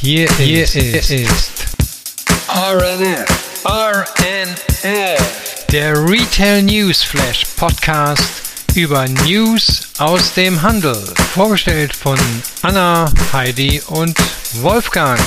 [0.00, 1.50] Hier, hier ist, ist
[2.48, 3.26] RNF,
[3.64, 8.22] RNF, der Retail News Flash Podcast
[8.76, 10.94] über News aus dem Handel.
[11.34, 12.16] Vorgestellt von
[12.62, 14.16] Anna, Heidi und
[14.60, 15.18] Wolfgang.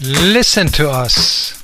[0.00, 1.54] Listen to us.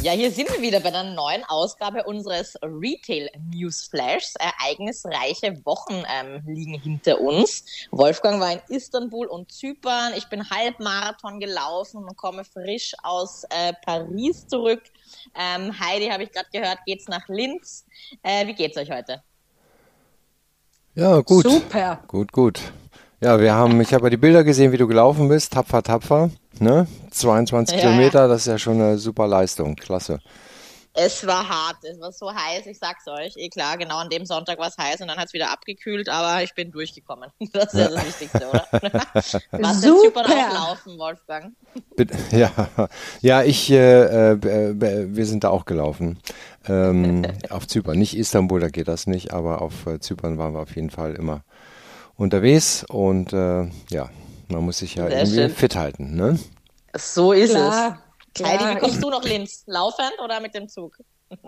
[0.00, 4.34] Ja, hier sind wir wieder bei einer neuen Ausgabe unseres Retail News Flashs.
[4.36, 7.64] Ereignisreiche Wochen ähm, liegen hinter uns.
[7.90, 10.12] Wolfgang war in Istanbul und Zypern.
[10.16, 14.82] Ich bin Halbmarathon gelaufen und komme frisch aus äh, Paris zurück.
[15.34, 17.84] Ähm, Heidi, habe ich gerade gehört, geht's nach Linz.
[18.22, 19.24] Äh, wie geht's euch heute?
[20.94, 21.42] Ja, gut.
[21.42, 22.04] Super.
[22.06, 22.60] Gut, gut.
[23.20, 25.52] Ja, wir haben, ich habe ja die Bilder gesehen, wie du gelaufen bist.
[25.52, 26.30] Tapfer, tapfer.
[26.60, 26.86] Ne?
[27.10, 29.74] 22 ja, Kilometer, das ist ja schon eine super Leistung.
[29.74, 30.20] Klasse.
[30.94, 33.36] Es war hart, es war so heiß, ich sag's euch.
[33.36, 36.08] Eh klar, genau an dem Sonntag war es heiß und dann hat es wieder abgekühlt,
[36.08, 37.30] aber ich bin durchgekommen.
[37.52, 38.66] Das ist ja das Wichtigste, oder?
[39.52, 40.02] Was Super.
[40.02, 41.52] Zypern auch laufen, Wolfgang?
[42.30, 42.52] Ja,
[43.20, 46.18] ja ich, äh, äh, wir sind da auch gelaufen.
[46.68, 50.60] Ähm, auf Zypern, nicht Istanbul, da geht das nicht, aber auf äh, Zypern waren wir
[50.60, 51.42] auf jeden Fall immer
[52.18, 54.10] unterwegs und äh, ja,
[54.48, 55.50] man muss sich ja Sehr irgendwie schön.
[55.50, 56.38] fit halten, ne?
[56.94, 58.02] So ist Klar.
[58.36, 58.44] es.
[58.44, 59.62] Heidi, wie kommst du noch Linz?
[59.66, 60.98] Laufend oder mit dem Zug?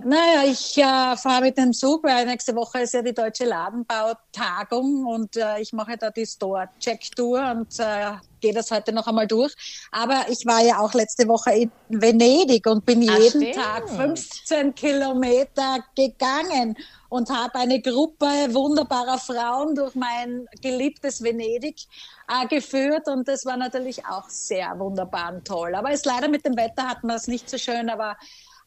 [0.04, 5.06] Naja, ich äh, fahre mit dem Zug, weil nächste Woche ist ja die Deutsche Ladenbautagung
[5.06, 9.54] und äh, ich mache da die Store-Check-Tour und äh, gehe das heute noch einmal durch.
[9.90, 13.54] Aber ich war ja auch letzte Woche in Venedig und bin Ach, jeden stimmt.
[13.54, 16.76] Tag 15 Kilometer gegangen
[17.08, 21.86] und habe eine Gruppe wunderbarer Frauen durch mein geliebtes Venedig
[22.28, 25.74] äh, geführt und das war natürlich auch sehr wunderbar und toll.
[25.74, 28.18] Aber es leider mit dem Wetter hatten wir es nicht so schön, aber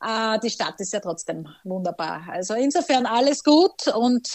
[0.06, 2.24] äh, die Stadt ist ja trotzdem wunderbar.
[2.30, 4.28] Also insofern alles gut und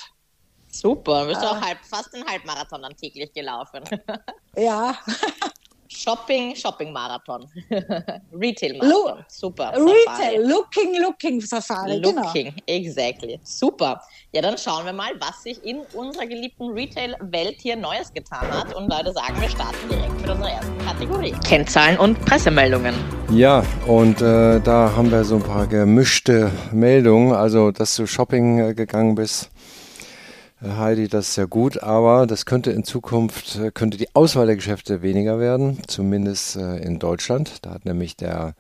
[0.71, 3.85] Super, bist du äh, auch halb, fast einen Halbmarathon dann täglich gelaufen.
[4.57, 4.97] Ja.
[5.89, 7.47] Shopping, Shopping-Marathon.
[8.33, 9.25] Retail-Marathon.
[9.29, 9.73] Super.
[9.75, 12.01] Retail, Looking, Looking Safari.
[12.01, 12.23] Genau.
[12.23, 12.63] Looking, genau.
[12.67, 13.41] exactly.
[13.43, 14.01] Super.
[14.33, 18.75] Ja, dann schauen wir mal, was sich in unserer geliebten Retail-Welt hier Neues getan hat.
[18.75, 21.35] Und Leute sagen, wir starten direkt mit unserer ersten Kategorie.
[21.47, 22.95] Kennzahlen und Pressemeldungen.
[23.31, 27.33] Ja, und äh, da haben wir so ein paar gemischte Meldungen.
[27.33, 29.51] Also, dass du Shopping äh, gegangen bist
[30.61, 34.57] Heidi, das ist ja gut, aber das könnte in Zukunft, äh, könnte die Auswahl der
[34.57, 37.65] Geschäfte weniger werden, zumindest äh, in Deutschland.
[37.65, 38.55] Da hat nämlich der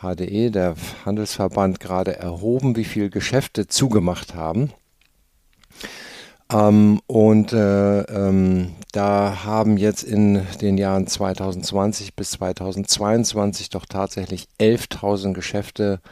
[0.00, 0.74] HDE, der
[1.04, 4.72] Handelsverband, gerade erhoben, wie viele Geschäfte zugemacht haben.
[6.52, 14.48] Ähm, und äh, ähm, da haben jetzt in den Jahren 2020 bis 2022 doch tatsächlich
[14.58, 16.08] 11.000 Geschäfte äh,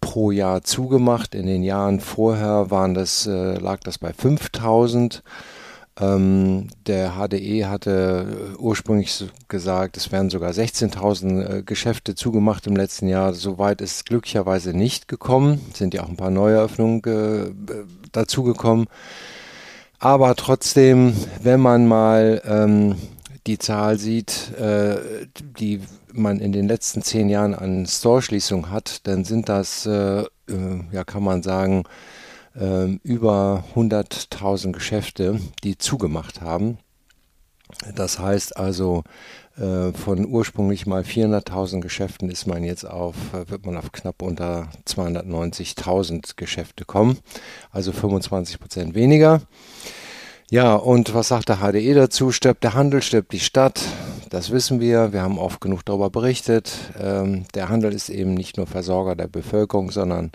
[0.00, 1.34] pro Jahr zugemacht.
[1.34, 5.22] In den Jahren vorher waren das, äh, lag das bei 5000.
[5.98, 13.08] Ähm, der HDE hatte ursprünglich gesagt, es wären sogar 16.000 äh, Geschäfte zugemacht im letzten
[13.08, 13.32] Jahr.
[13.32, 15.60] Soweit ist glücklicherweise nicht gekommen.
[15.72, 18.86] Sind ja auch ein paar Neueröffnungen äh, dazugekommen.
[19.98, 22.96] Aber trotzdem, wenn man mal ähm,
[23.46, 24.96] die Zahl sieht, äh,
[25.58, 25.80] die
[26.18, 30.26] man in den letzten zehn Jahren an Store-Schließungen hat, dann sind das, äh, äh,
[30.92, 31.84] ja, kann man sagen,
[32.58, 36.78] äh, über 100.000 Geschäfte, die zugemacht haben.
[37.94, 39.02] Das heißt also,
[39.56, 44.22] äh, von ursprünglich mal 400.000 Geschäften ist man jetzt auf, äh, wird man auf knapp
[44.22, 47.18] unter 290.000 Geschäfte kommen,
[47.70, 49.42] also 25 Prozent weniger.
[50.48, 52.30] Ja, und was sagt der HDE dazu?
[52.30, 53.80] Stirbt der Handel, stirbt die Stadt?
[54.28, 55.12] Das wissen wir.
[55.12, 56.72] Wir haben oft genug darüber berichtet.
[57.00, 60.32] Ähm, der Handel ist eben nicht nur Versorger der Bevölkerung, sondern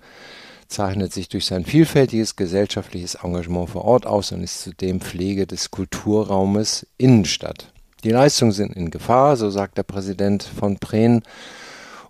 [0.68, 5.72] zeichnet sich durch sein vielfältiges gesellschaftliches Engagement vor Ort aus und ist zudem Pflege des
[5.72, 7.74] Kulturraumes Innenstadt.
[8.06, 11.22] Die Leistungen sind in Gefahr, so sagt der Präsident von Prehn.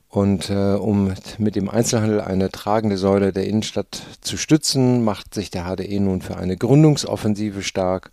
[0.08, 5.52] Und äh, um mit dem Einzelhandel eine tragende Säule der Innenstadt zu stützen, macht sich
[5.52, 8.12] der HDE nun für eine Gründungsoffensive stark,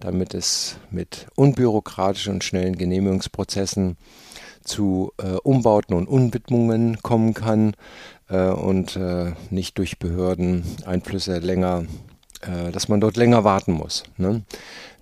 [0.00, 3.96] damit es mit unbürokratischen und schnellen Genehmigungsprozessen
[4.64, 7.74] zu äh, Umbauten und Unwidmungen kommen kann
[8.28, 11.86] äh, und äh, nicht durch Behörden Einflüsse länger
[12.42, 14.04] äh, dass man dort länger warten muss.
[14.16, 14.40] Ne?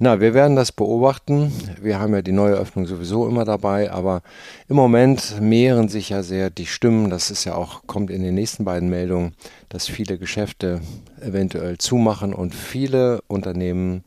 [0.01, 1.53] Na, wir werden das beobachten.
[1.81, 4.23] Wir haben ja die neue Öffnung sowieso immer dabei, aber
[4.69, 7.11] im Moment mehren sich ja sehr die Stimmen.
[7.11, 9.35] Das ist ja auch, kommt in den nächsten beiden Meldungen,
[9.69, 10.81] dass viele Geschäfte
[11.21, 14.03] eventuell zumachen und viele Unternehmen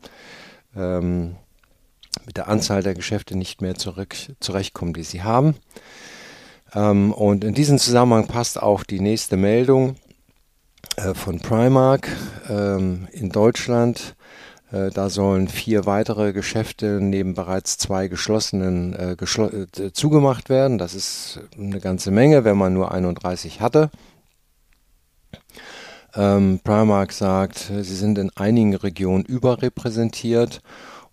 [0.76, 1.36] ähm,
[2.26, 5.56] mit der Anzahl der Geschäfte nicht mehr zurück, zurechtkommen, die sie haben.
[6.74, 9.96] Ähm, und in diesem Zusammenhang passt auch die nächste Meldung.
[10.96, 12.08] Äh, von Primark
[12.48, 14.14] ähm, in Deutschland
[14.72, 20.78] Äh, da sollen vier weitere Geschäfte neben bereits zwei geschlossenen äh, geschlo äh, zugemacht werden.
[20.78, 23.90] Das ist eine ganze Menge, wenn man nur 31 hatte.
[26.14, 30.60] Ähm, Primark sagt, sie sind in einigen Regionen überrepräsentiert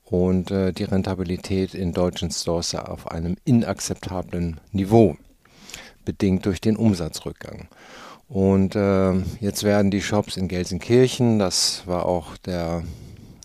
[0.03, 5.15] und äh, die Rentabilität in deutschen Stores auf einem inakzeptablen Niveau,
[6.03, 7.67] bedingt durch den Umsatzrückgang.
[8.27, 12.83] Und äh, jetzt werden die Shops in Gelsenkirchen, das war auch der,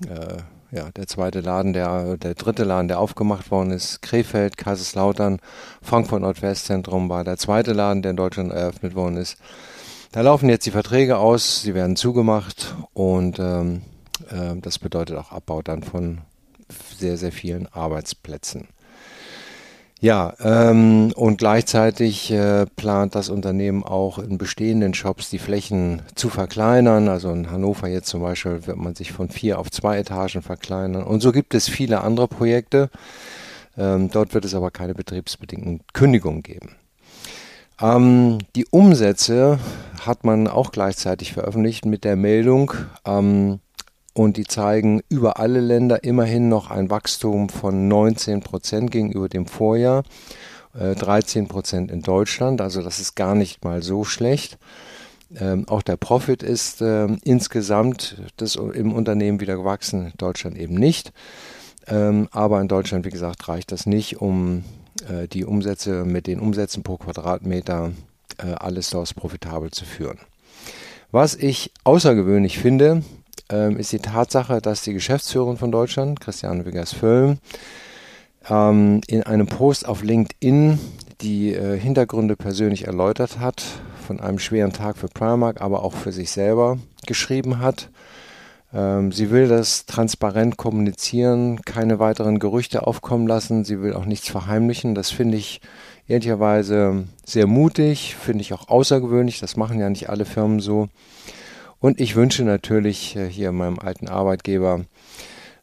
[0.08, 5.38] äh, ja, der zweite Laden, der, der dritte Laden, der aufgemacht worden ist, Krefeld, Kaiserslautern,
[5.80, 9.38] Frankfurt Nordwestzentrum war der zweite Laden, der in Deutschland eröffnet worden ist.
[10.14, 13.82] Da laufen jetzt die Verträge aus, sie werden zugemacht und ähm,
[14.30, 16.18] äh, das bedeutet auch Abbau dann von
[16.96, 18.68] sehr, sehr vielen Arbeitsplätzen.
[19.98, 26.28] Ja, ähm, und gleichzeitig äh, plant das Unternehmen auch in bestehenden Shops die Flächen zu
[26.28, 27.08] verkleinern.
[27.08, 31.02] Also in Hannover jetzt zum Beispiel wird man sich von vier auf zwei Etagen verkleinern.
[31.02, 32.88] Und so gibt es viele andere Projekte.
[33.76, 36.76] Ähm, dort wird es aber keine betriebsbedingten Kündigungen geben.
[37.80, 39.58] Ähm, die Umsätze
[40.00, 42.72] hat man auch gleichzeitig veröffentlicht mit der Meldung
[43.04, 43.60] ähm,
[44.12, 49.46] und die zeigen über alle Länder immerhin noch ein Wachstum von 19 Prozent gegenüber dem
[49.46, 50.04] Vorjahr,
[50.78, 54.58] äh, 13 Prozent in Deutschland, also das ist gar nicht mal so schlecht.
[55.36, 61.12] Ähm, auch der Profit ist äh, insgesamt das im Unternehmen wieder gewachsen, Deutschland eben nicht.
[61.88, 64.64] Ähm, aber in Deutschland, wie gesagt, reicht das nicht, um
[65.08, 67.92] äh, die Umsätze mit den Umsätzen pro Quadratmeter
[68.38, 70.18] äh, alle Stores profitabel zu führen.
[71.10, 73.02] Was ich außergewöhnlich finde,
[73.50, 77.38] ähm, ist die Tatsache, dass die Geschäftsführerin von Deutschland, Christiane Wiggers-Völlm,
[78.48, 80.78] ähm, in einem Post auf LinkedIn
[81.20, 83.62] die äh, Hintergründe persönlich erläutert hat,
[84.06, 87.88] von einem schweren Tag für Primark, aber auch für sich selber geschrieben hat
[89.10, 93.64] sie will das transparent kommunizieren, keine weiteren Gerüchte aufkommen lassen.
[93.64, 94.96] Sie will auch nichts verheimlichen.
[94.96, 95.60] Das finde ich
[96.08, 99.38] ehrlicherweise sehr mutig, finde ich auch außergewöhnlich.
[99.38, 100.88] Das machen ja nicht alle Firmen so.
[101.78, 104.86] Und ich wünsche natürlich äh, hier meinem alten Arbeitgeber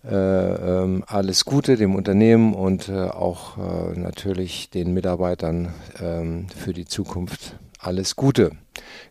[0.03, 6.73] äh, ähm, alles Gute dem Unternehmen und äh, auch äh, natürlich den Mitarbeitern ähm, für
[6.73, 8.51] die Zukunft alles Gute.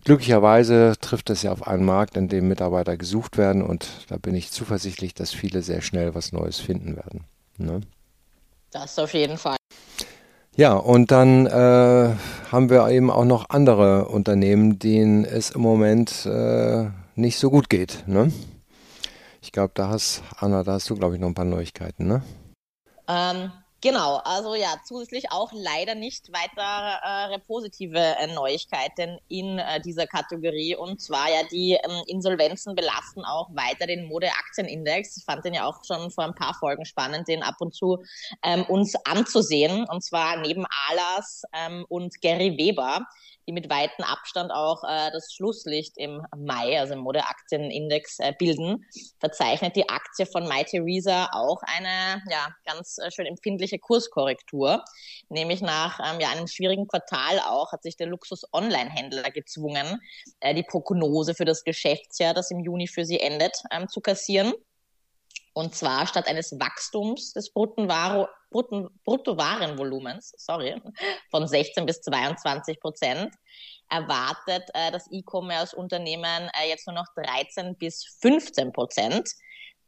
[0.05, 4.35] Glücklicherweise trifft es ja auf einen Markt, in dem Mitarbeiter gesucht werden und da bin
[4.35, 7.25] ich zuversichtlich, dass viele sehr schnell was Neues finden werden.
[7.59, 7.81] Ne?
[8.71, 9.57] Das auf jeden Fall.
[10.57, 12.15] Ja, und dann äh,
[12.51, 17.69] haben wir eben auch noch andere Unternehmen, denen es im Moment äh, nicht so gut
[17.69, 18.05] geht.
[18.07, 18.33] Ne?
[19.43, 22.23] Ich glaube, da hast, Anna, da hast du, glaube ich, noch ein paar Neuigkeiten, ne?
[23.09, 23.51] Ähm,
[23.83, 30.07] Genau, also ja, zusätzlich auch leider nicht weitere äh, positive äh, Neuigkeiten in äh, dieser
[30.07, 30.77] Kategorie.
[30.77, 35.17] Und zwar ja, die ähm, Insolvenzen belasten auch weiter den Modeaktienindex.
[35.17, 38.05] Ich fand den ja auch schon vor ein paar Folgen spannend, den ab und zu
[38.43, 39.87] ähm, uns anzusehen.
[39.89, 43.07] Und zwar neben Alas ähm, und Gary Weber
[43.51, 48.87] die mit weitem Abstand auch äh, das Schlusslicht im Mai, also im Modeaktienindex, äh, bilden,
[49.19, 54.85] verzeichnet die Aktie von My Theresa auch eine ja, ganz äh, schön empfindliche Kurskorrektur.
[55.29, 60.01] Nämlich nach ähm, ja, einem schwierigen Quartal auch hat sich der Luxus-Online-Händler gezwungen,
[60.39, 64.53] äh, die Prognose für das Geschäftsjahr, das im Juni für sie endet, ähm, zu kassieren.
[65.53, 70.81] Und zwar statt eines Wachstums des Bruttowarenvolumens, sorry,
[71.31, 73.35] von 16 bis 22 Prozent,
[73.89, 79.29] erwartet äh, das E-Commerce-Unternehmen äh, jetzt nur noch 13 bis 15 Prozent.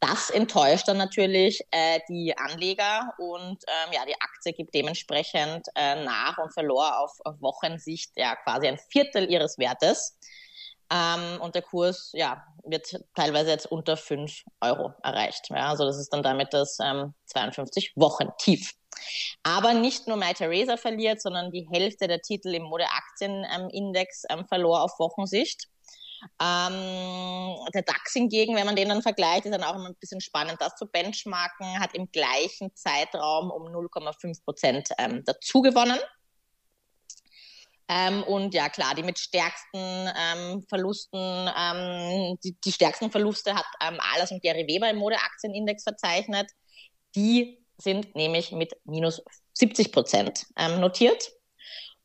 [0.01, 6.03] Das enttäuscht dann natürlich äh, die Anleger und ähm, ja, die Aktie gibt dementsprechend äh,
[6.03, 10.17] nach und verlor auf, auf Wochensicht ja quasi ein Viertel ihres Wertes.
[10.91, 15.49] Ähm, und der Kurs ja, wird teilweise jetzt unter 5 Euro erreicht.
[15.49, 18.73] Ja, also das ist dann damit das ähm, 52 Wochen tief.
[19.43, 24.83] Aber nicht nur My Theresa verliert, sondern die Hälfte der Titel im Modeaktienindex ähm, verlor
[24.83, 25.67] auf Wochensicht.
[26.41, 30.21] Ähm, der DAX hingegen, wenn man den dann vergleicht, ist dann auch immer ein bisschen
[30.21, 35.99] spannend, das zu benchmarken, hat im gleichen Zeitraum um 0,5 Prozent ähm, dazu gewonnen.
[37.89, 43.65] Ähm, und ja, klar, die mit stärksten ähm, Verlusten, ähm, die, die, stärksten Verluste hat
[43.81, 46.49] ähm, Alas und Gary Weber im Modeaktienindex verzeichnet.
[47.15, 49.21] Die sind nämlich mit minus
[49.53, 51.31] 70 Prozent ähm, notiert.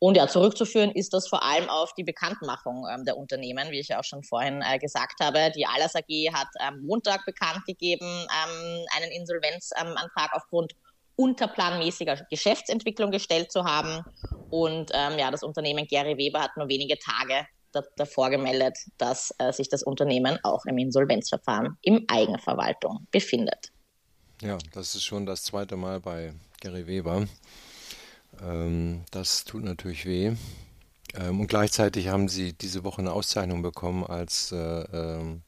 [0.01, 3.89] Und ja, zurückzuführen ist das vor allem auf die Bekanntmachung ähm, der Unternehmen, wie ich
[3.89, 5.51] ja auch schon vorhin äh, gesagt habe.
[5.57, 10.75] Die Alas AG hat am Montag bekannt gegeben, ähm, einen Insolvenzantrag aufgrund
[11.19, 14.05] unterplanmäßiger Geschäftsentwicklung gestellt zu haben.
[14.51, 17.47] Und ähm, ja, das Unternehmen Gary Weber hat nur wenige Tage
[17.97, 23.73] davor gemeldet, dass äh, sich das Unternehmen auch im Insolvenzverfahren im Eigenverwaltung befindet.
[24.41, 27.27] Ja, das ist schon das zweite Mal bei Gary Weber.
[28.41, 30.35] Ähm, das tut natürlich weh.
[31.15, 35.43] Ähm, und gleichzeitig haben sie diese Woche eine Auszeichnung bekommen als äh, ähm,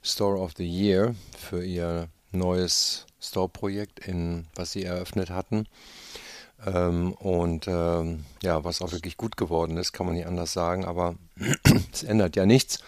[0.00, 4.00] Store of the Year für ihr neues Store-Projekt,
[4.54, 5.66] was sie eröffnet hatten.
[6.64, 10.84] Ähm, und ähm, ja, was auch wirklich gut geworden ist, kann man nicht anders sagen,
[10.84, 11.16] aber
[11.92, 12.78] es ändert ja nichts,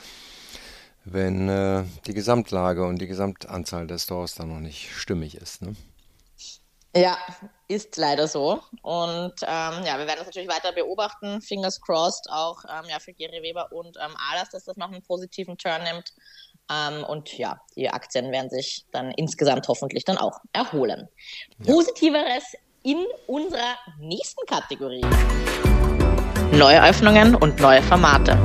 [1.04, 5.62] wenn äh, die Gesamtlage und die Gesamtanzahl der Stores dann noch nicht stimmig ist.
[5.62, 5.74] Ne?
[6.96, 7.18] Ja,
[7.66, 8.62] ist leider so.
[8.82, 11.42] Und ähm, ja, wir werden das natürlich weiter beobachten.
[11.42, 15.02] Fingers crossed auch ähm, ja, für Gary Weber und ähm, Alas, dass das noch einen
[15.02, 16.12] positiven Turn nimmt.
[16.70, 21.08] Ähm, und ja, die Aktien werden sich dann insgesamt hoffentlich dann auch erholen.
[21.58, 21.74] Ja.
[21.74, 22.44] Positiveres
[22.82, 25.04] in unserer nächsten Kategorie.
[26.52, 28.38] Neue Öffnungen und neue Formate.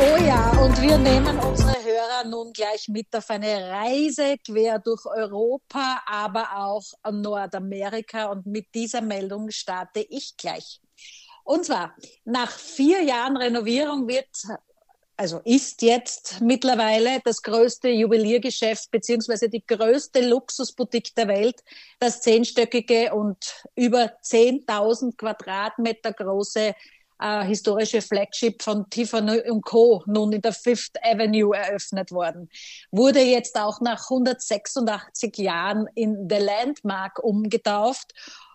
[0.00, 5.06] Oh ja, und wir nehmen unsere Hörer nun gleich mit auf eine Reise quer durch
[5.06, 8.26] Europa, aber auch Nordamerika.
[8.32, 10.80] Und mit dieser Meldung starte ich gleich.
[11.44, 11.94] Und zwar,
[12.24, 14.26] nach vier Jahren Renovierung wird
[15.16, 21.62] also ist jetzt mittlerweile das größte Juweliergeschäft beziehungsweise die größte Luxusboutique der Welt,
[21.98, 23.36] das zehnstöckige und
[23.76, 26.74] über 10.000 Quadratmeter große
[27.22, 30.02] äh, historische Flagship von Tiffany Co.
[30.06, 32.48] nun in der Fifth Avenue eröffnet worden.
[32.90, 38.12] Wurde jetzt auch nach 186 Jahren in The Landmark umgetauft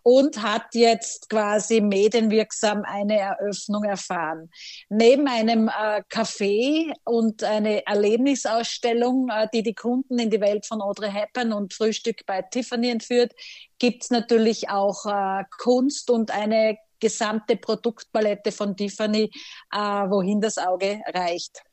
[0.08, 4.50] und hat jetzt quasi medienwirksam eine Eröffnung erfahren.
[4.88, 10.82] Neben einem äh, Café und eine Erlebnisausstellung, äh, die die Kunden in die Welt von
[10.82, 13.34] Audrey Hepburn und Frühstück bei Tiffany entführt,
[13.80, 19.30] gibt's natürlich auch äh, Kunst und eine gesamte Produktpalette von Tiffany,
[19.74, 21.67] äh, wohin das Auge reicht.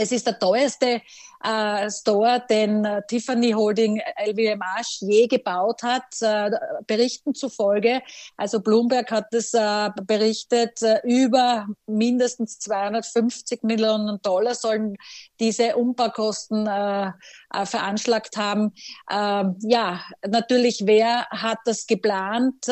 [0.00, 1.02] Es ist der teuerste
[1.42, 6.50] äh, Store, den äh, Tiffany Holding LVMH je gebaut hat, äh,
[6.86, 8.00] Berichten zufolge.
[8.36, 14.96] Also Bloomberg hat es äh, berichtet, äh, über mindestens 250 Millionen Dollar sollen
[15.40, 17.10] diese Umbaukosten äh,
[17.52, 18.72] äh, veranschlagt haben.
[19.10, 22.68] Ähm, ja, natürlich, wer hat das geplant?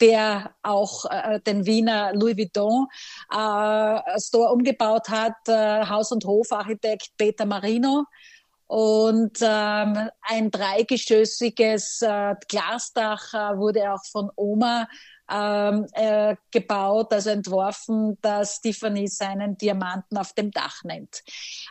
[0.00, 2.86] Der auch äh, den Wiener Louis Vuitton
[3.30, 8.04] äh, Store umgebaut hat, äh, Haus- und Hofarchitekt Peter Marino.
[8.66, 14.88] Und ähm, ein dreigeschossiges äh, Glasdach äh, wurde auch von Oma
[15.30, 21.22] ähm, äh, gebaut, also entworfen, dass Tiffany seinen Diamanten auf dem Dach nennt.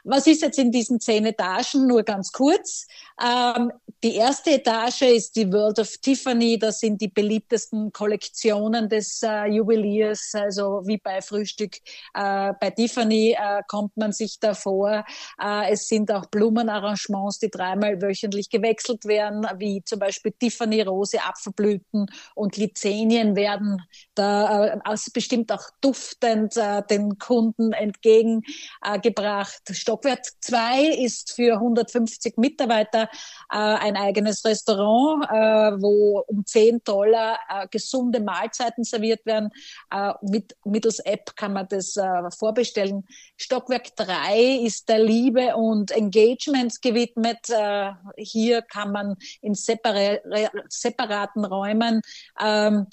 [0.04, 1.88] Was ist jetzt in diesen zehn Etagen?
[1.88, 2.88] Nur ganz kurz.
[3.22, 3.72] Ähm,
[4.04, 6.60] die erste Etage ist die World of Tiffany.
[6.60, 10.32] Das sind die beliebtesten Kollektionen des äh, Juweliers.
[10.34, 11.78] Also wie bei Frühstück
[12.14, 15.06] äh, bei Tiffany äh, kommt man sich da vor.
[15.42, 21.24] Äh, es sind auch Blumenarrangements, die dreimal wöchentlich gewechselt werden, wie zum Beispiel Tiffany Rose,
[21.24, 23.82] Apfelblüten und Lyzenien werden
[24.16, 24.80] da äh,
[25.14, 29.62] bestimmt auch duftend äh, den Kunden entgegengebracht.
[29.70, 33.10] Äh, Stockwerk 2 ist für 150 Mitarbeiter
[33.52, 39.50] äh, ein eigenes Restaurant, äh, wo um 10 Dollar äh, gesunde Mahlzeiten serviert werden.
[39.92, 43.06] Äh, mit, mittels App kann man das äh, vorbestellen.
[43.38, 47.50] Stockwerk 3 ist der Liebe und Engagement gewidmet.
[47.50, 52.02] Äh, hier kann man in separaten Räumen
[52.40, 52.88] ähm,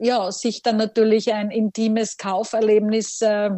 [0.00, 3.50] ja, sich dann natürlich ein intimes Kauferlebnis äh,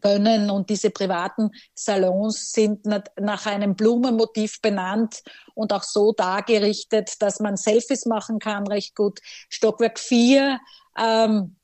[0.00, 5.22] gönnen und diese privaten Salons sind nach einem Blumenmotiv benannt
[5.54, 9.20] und auch so dargerichtet, dass man Selfies machen kann, recht gut.
[9.48, 10.60] Stockwerk 4,
[10.98, 11.56] ähm,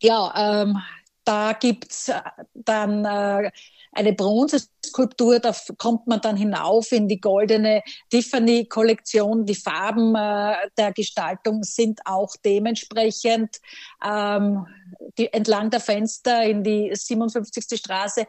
[0.00, 0.78] ja, ähm,
[1.24, 2.10] da gibt's
[2.54, 3.50] dann äh,
[3.98, 9.44] eine Bronzeskulptur, da kommt man dann hinauf in die goldene Tiffany-Kollektion.
[9.44, 13.56] Die Farben äh, der Gestaltung sind auch dementsprechend
[14.04, 14.66] ähm,
[15.18, 17.76] die, entlang der Fenster in die 57.
[17.76, 18.26] Straße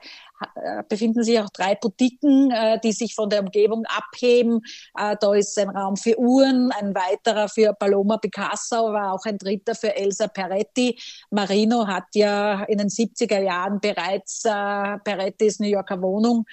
[0.87, 4.61] befinden sich auch drei Boutiquen, äh, die sich von der Umgebung abheben.
[4.97, 9.37] Äh, da ist ein Raum für Uhren, ein weiterer für Paloma Picasso, aber auch ein
[9.37, 10.99] dritter für Elsa Peretti.
[11.29, 16.45] Marino hat ja in den 70er Jahren bereits Perettis New Yorker Wohnung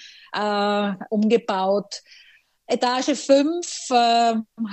[1.11, 2.03] umgebaut.
[2.67, 3.89] Etage 5,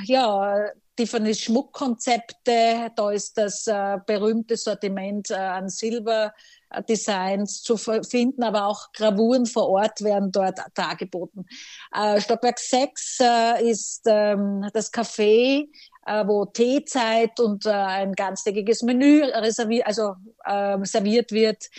[0.05, 0.57] ja,
[0.95, 3.65] Tiffany's Schmuckkonzepte, da ist das
[4.05, 6.33] berühmte Sortiment an Silber
[6.81, 11.45] Designs zu finden, aber auch Gravuren vor Ort werden dort dargeboten.
[11.93, 15.67] Äh, Stockwerk 6 äh, ist ähm, das Café
[16.05, 20.15] äh, wo Teezeit und ein ganztägiges Menü reserviert, also
[20.45, 21.69] äh, serviert wird,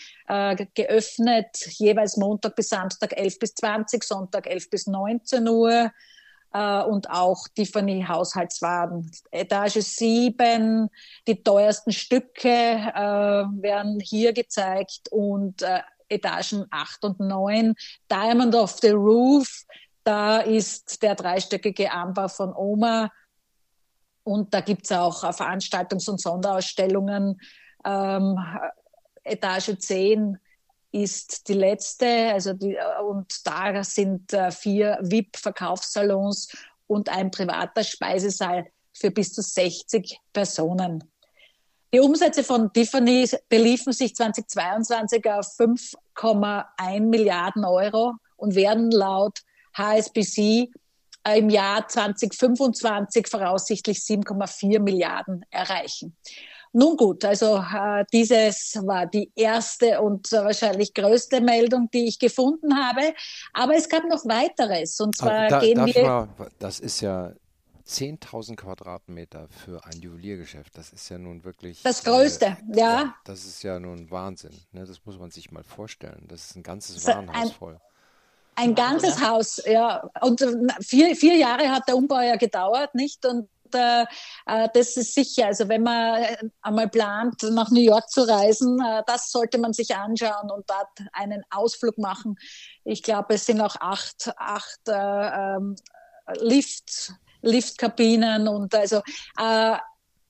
[0.75, 5.91] geöffnet, jeweils Montag bis Samstag 11 bis 20, Sonntag 11 bis 19 Uhr
[6.55, 9.11] und auch Tiffany Haushaltswaren.
[9.33, 10.89] Etage 7,
[11.27, 17.75] die teuersten Stücke äh, werden hier gezeigt und äh, Etagen 8 und 9,
[18.11, 19.65] Diamond of the Roof,
[20.05, 23.11] da ist der dreistöckige Anbau von Oma
[24.23, 27.41] und da gibt es auch Veranstaltungs- und Sonderausstellungen.
[27.85, 28.39] Ähm,
[29.25, 30.39] Etage 10
[30.95, 36.49] ist die letzte, also die, und da sind äh, vier VIP-Verkaufssalons
[36.87, 41.03] und ein privater Speisesaal für bis zu 60 Personen.
[41.93, 49.41] Die Umsätze von Tiffany beliefen sich 2022 auf 5,1 Milliarden Euro und werden laut
[49.77, 50.71] HSBC
[51.37, 56.17] im Jahr 2025 voraussichtlich 7,4 Milliarden erreichen.
[56.77, 62.19] Nun gut, also äh, dieses war die erste und äh, wahrscheinlich größte Meldung, die ich
[62.19, 63.15] gefunden habe.
[63.53, 64.99] Aber es gab noch weiteres.
[64.99, 66.03] Und zwar da, gehen wir.
[66.03, 66.29] Mal,
[66.59, 67.33] das ist ja
[67.87, 70.77] 10.000 Quadratmeter für ein Juweliergeschäft.
[70.77, 71.81] Das ist ja nun wirklich.
[71.85, 73.03] Das Größte, äh, ja.
[73.03, 73.15] ja.
[73.25, 74.59] Das ist ja nun Wahnsinn.
[74.73, 74.85] Ne?
[74.85, 76.25] Das muss man sich mal vorstellen.
[76.27, 77.81] Das ist ein ganzes Warenhaus ein, voll.
[78.57, 80.11] Ein ganzes Haus, ja.
[80.23, 83.25] Und äh, vier, vier Jahre hat der Umbau ja gedauert, nicht?
[83.25, 85.47] Und äh, das ist sicher.
[85.47, 89.73] Also wenn man äh, einmal plant, nach New York zu reisen, äh, das sollte man
[89.73, 92.37] sich anschauen und dort einen Ausflug machen.
[92.85, 95.77] Ich glaube, es sind auch acht, acht äh, ähm,
[96.41, 97.13] Lift,
[97.43, 99.03] Liftkabinen und also
[99.39, 99.77] äh,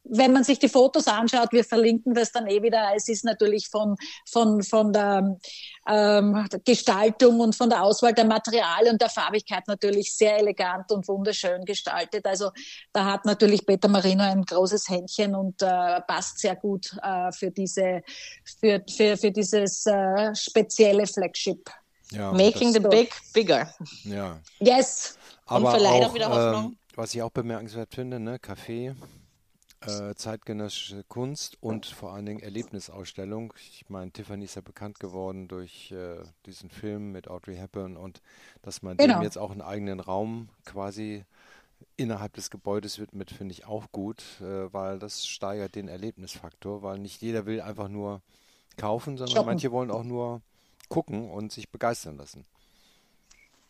[0.04, 2.92] wenn man sich die Fotos anschaut, wir verlinken das dann eh wieder.
[2.94, 3.96] Es ist natürlich von,
[4.30, 5.37] von, von der
[5.88, 11.08] ähm, Gestaltung und von der Auswahl der Materialien und der Farbigkeit natürlich sehr elegant und
[11.08, 12.26] wunderschön gestaltet.
[12.26, 12.50] Also
[12.92, 17.50] da hat natürlich Peter Marino ein großes Händchen und äh, passt sehr gut äh, für,
[17.50, 18.02] diese,
[18.61, 21.70] für, für, für dieses äh, spezielle Flagship.
[22.11, 23.73] Ja, Making the big bigger.
[24.04, 24.38] Ja.
[24.61, 25.18] Yes.
[25.46, 26.64] Aber und vielleicht auch, auch wieder Hoffnung.
[26.64, 28.94] Ähm, was ich auch bemerkenswert finde, ne, Kaffee
[29.86, 33.52] äh, zeitgenössische Kunst und vor allen Dingen Erlebnisausstellung.
[33.56, 38.23] Ich meine, Tiffany ist ja bekannt geworden durch äh, diesen Film mit Audrey Hepburn und
[38.62, 39.14] dass man genau.
[39.14, 41.25] dem jetzt auch einen eigenen Raum quasi
[41.97, 46.99] innerhalb des Gebäudes widmet, finde ich auch gut, äh, weil das steigert den Erlebnisfaktor, weil
[46.99, 48.23] nicht jeder will einfach nur
[48.76, 49.47] kaufen, sondern Shoppen.
[49.47, 50.42] manche wollen auch nur
[50.88, 52.44] gucken und sich begeistern lassen.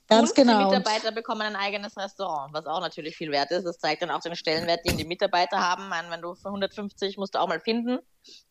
[0.08, 0.70] Ganz und genau.
[0.70, 3.64] Die Mitarbeiter bekommen ein eigenes Restaurant, was auch natürlich viel wert ist.
[3.64, 5.88] Das zeigt dann auch den Stellenwert, den die Mitarbeiter haben.
[5.88, 7.98] Meine, wenn du für 150 musst du auch mal finden.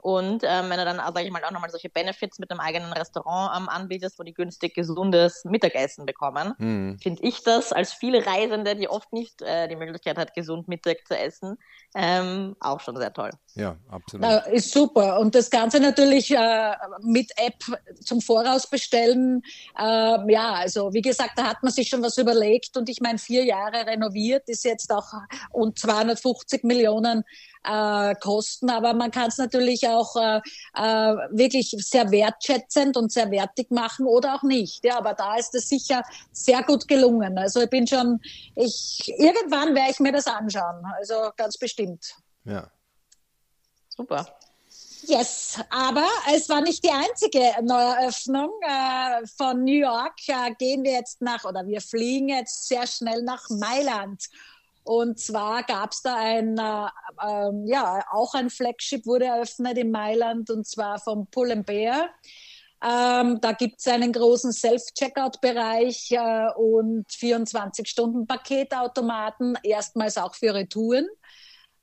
[0.02, 2.92] Und ähm, wenn du dann, sage ich mal, auch nochmal solche Benefits mit einem eigenen
[2.94, 7.00] Restaurant ähm, anbietest, wo die günstig gesundes Mittagessen bekommen, mhm.
[7.00, 11.08] finde ich das als viele Reisende, die oft nicht äh, die Möglichkeit hat, gesund Mittag
[11.08, 11.58] zu essen,
[11.96, 13.32] ähm, auch schon sehr toll.
[13.56, 14.26] Ja, absolut.
[14.26, 15.20] Na, ist super.
[15.20, 17.64] Und das Ganze natürlich äh, mit App
[18.02, 19.42] zum Voraus bestellen.
[19.78, 22.76] Äh, ja, also wie gesagt, da hat man sich schon was überlegt.
[22.78, 25.14] Und ich meine, vier Jahre renoviert ist jetzt auch
[25.52, 27.24] und 250 Millionen
[27.63, 28.69] äh, kosten.
[28.69, 30.41] Aber man kann es natürlich auch äh,
[30.76, 34.84] äh, wirklich sehr wertschätzend und sehr wertig machen oder auch nicht.
[34.86, 37.38] Ja, aber da ist es sicher sehr gut gelungen.
[37.38, 38.19] Also ich bin schon,
[38.56, 40.84] ich irgendwann werde ich mir das anschauen.
[40.97, 42.15] Also ganz bestimmt.
[42.45, 42.69] Ja.
[43.89, 44.26] Super.
[45.06, 48.52] Yes, aber es war nicht die einzige Neueröffnung.
[48.62, 53.21] Äh, von New York äh, gehen wir jetzt nach, oder wir fliegen jetzt sehr schnell
[53.21, 54.23] nach Mailand.
[54.84, 56.88] Und zwar gab es da ein, äh,
[57.22, 62.10] äh, ja, auch ein Flagship wurde eröffnet in Mailand und zwar vom Pull Bear.
[62.84, 71.08] Ähm, da gibt es einen großen Self-Checkout-Bereich äh, und 24-Stunden-Paketautomaten, erstmals auch für Retouren.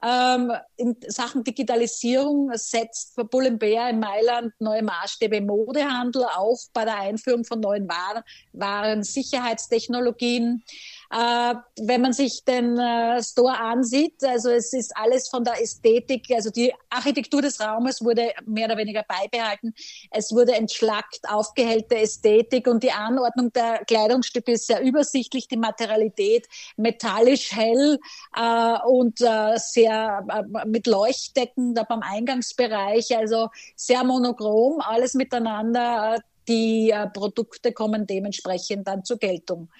[0.02, 6.84] Ähm, in Sachen Digitalisierung setzt Bull Bear in Mailand neue Maßstäbe im Modehandel, auch bei
[6.84, 10.64] der Einführung von neuen Waren, Waren Sicherheitstechnologien.
[11.12, 16.28] Äh, wenn man sich den äh, Store ansieht, also es ist alles von der Ästhetik,
[16.32, 19.74] also die Architektur des Raumes wurde mehr oder weniger beibehalten.
[20.12, 26.46] Es wurde entschlackt, aufgehellte Ästhetik und die Anordnung der Kleidungsstücke ist sehr übersichtlich, die Materialität
[26.76, 27.98] metallisch hell
[28.36, 36.20] äh, und äh, sehr äh, mit Leuchtdecken da beim Eingangsbereich, also sehr monochrom, alles miteinander.
[36.46, 39.70] Die äh, Produkte kommen dementsprechend dann zur Geltung.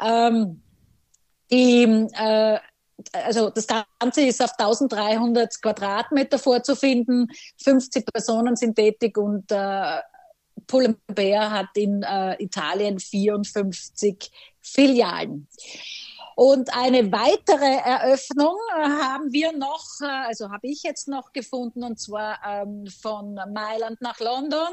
[0.00, 0.62] Ähm,
[1.50, 1.82] die,
[2.12, 2.58] äh,
[3.12, 7.28] also das Ganze ist auf 1300 Quadratmeter vorzufinden.
[7.62, 10.00] 50 Personen sind tätig und äh,
[10.66, 14.30] Pull&Bear hat in äh, Italien 54
[14.60, 15.46] Filialen.
[16.34, 21.82] Und eine weitere Eröffnung äh, haben wir noch, äh, also habe ich jetzt noch gefunden,
[21.82, 24.68] und zwar ähm, von Mailand nach London.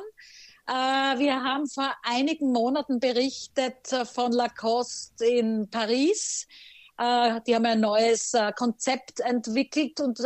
[0.67, 0.71] Äh,
[1.19, 6.47] wir haben vor einigen Monaten berichtet von Lacoste in Paris.
[6.95, 10.19] Die haben ein neues Konzept entwickelt und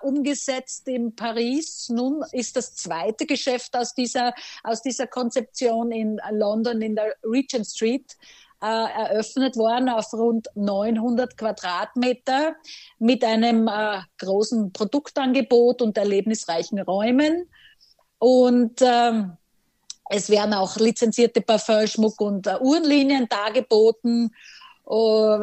[0.00, 1.90] umgesetzt in Paris.
[1.90, 7.66] Nun ist das zweite Geschäft aus dieser, aus dieser Konzeption in London in der Regent
[7.66, 8.16] Street
[8.64, 12.56] äh, eröffnet worden auf rund 900 Quadratmeter
[12.98, 17.50] mit einem äh, großen Produktangebot und erlebnisreichen Räumen.
[18.16, 19.36] Und ähm,
[20.10, 24.34] es werden auch lizenzierte Parfümschmuck und äh, Uhrenlinien dargeboten.
[24.86, 25.42] Uh,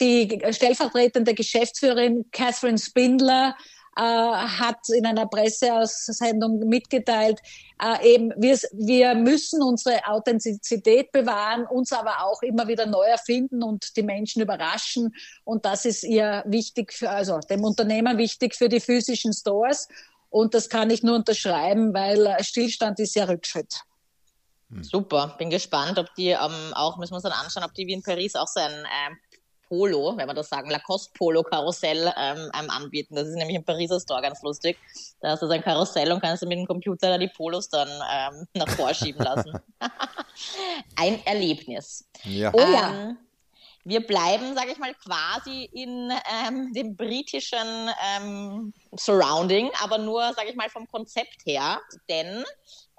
[0.00, 3.56] die stellvertretende Geschäftsführerin Catherine Spindler
[3.96, 7.40] äh, hat in einer Presseaussendung mitgeteilt,
[7.82, 13.62] äh, eben wir, wir müssen unsere Authentizität bewahren, uns aber auch immer wieder neu erfinden
[13.62, 15.14] und die Menschen überraschen.
[15.44, 19.88] Und das ist ihr wichtig, für, also dem Unternehmen wichtig für die physischen Stores.
[20.30, 23.82] Und das kann ich nur unterschreiben, weil Stillstand ist ja Rückschritt.
[24.82, 27.92] Super, bin gespannt, ob die ähm, auch, müssen wir uns dann anschauen, ob die wie
[27.92, 29.14] in Paris auch so ein äh,
[29.68, 33.16] Polo, wenn wir das sagen, Lacoste Polo Karussell ähm, einem anbieten.
[33.16, 34.78] Das ist nämlich im Pariser Store ganz lustig.
[35.20, 37.68] Da hast du so ein Karussell und kannst du mit dem Computer da die Polos
[37.68, 39.52] dann ähm, nach vorschieben lassen.
[40.96, 42.08] ein Erlebnis.
[42.24, 42.52] Ja.
[42.52, 42.92] Oh ja.
[42.92, 43.18] Ähm,
[43.84, 46.12] wir bleiben, sage ich mal, quasi in
[46.46, 52.44] ähm, dem britischen ähm, Surrounding, aber nur, sage ich mal, vom Konzept her, denn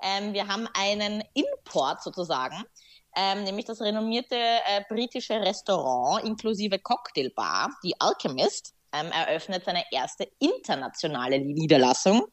[0.04, 2.66] ähm, wir haben einen Import sozusagen
[3.16, 10.30] ähm, nämlich das renommierte äh, britische Restaurant inklusive Cocktailbar, die Alchemist, ähm, eröffnet seine erste
[10.40, 12.26] internationale Niederlassung.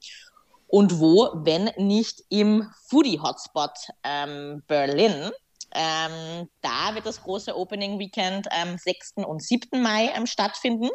[0.67, 3.73] Und wo, wenn nicht im Foodie-Hotspot
[4.05, 5.31] ähm, Berlin.
[5.75, 9.15] Ähm, da wird das große Opening Weekend am 6.
[9.17, 9.83] und 7.
[9.83, 10.89] Mai ähm, stattfinden.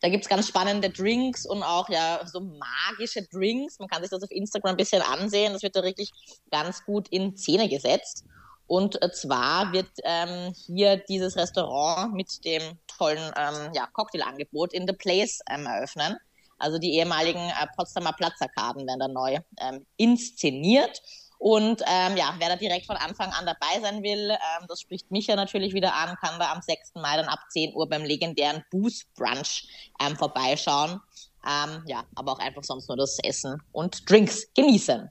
[0.00, 3.78] Da gibt's ganz spannende Drinks und auch ja so magische Drinks.
[3.78, 5.52] Man kann sich das auf Instagram ein bisschen ansehen.
[5.52, 6.10] Das wird da wirklich
[6.50, 8.24] ganz gut in Szene gesetzt.
[8.66, 14.94] Und zwar wird ähm, hier dieses Restaurant mit dem tollen ähm, ja, Cocktailangebot in The
[14.94, 16.16] Place ähm, eröffnen.
[16.58, 21.02] Also die ehemaligen äh, Potsdamer Platzarkaden werden dann neu ähm, inszeniert.
[21.42, 25.10] Und ähm, ja, wer da direkt von Anfang an dabei sein will, ähm, das spricht
[25.10, 26.92] mich ja natürlich wieder an, kann da am 6.
[26.94, 29.66] Mai dann ab 10 Uhr beim legendären Boost Brunch
[30.00, 31.00] ähm, vorbeischauen.
[31.44, 35.10] Ähm, ja, aber auch einfach sonst nur das Essen und Drinks genießen.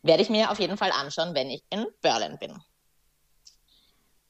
[0.00, 2.58] Werde ich mir auf jeden Fall anschauen, wenn ich in Berlin bin.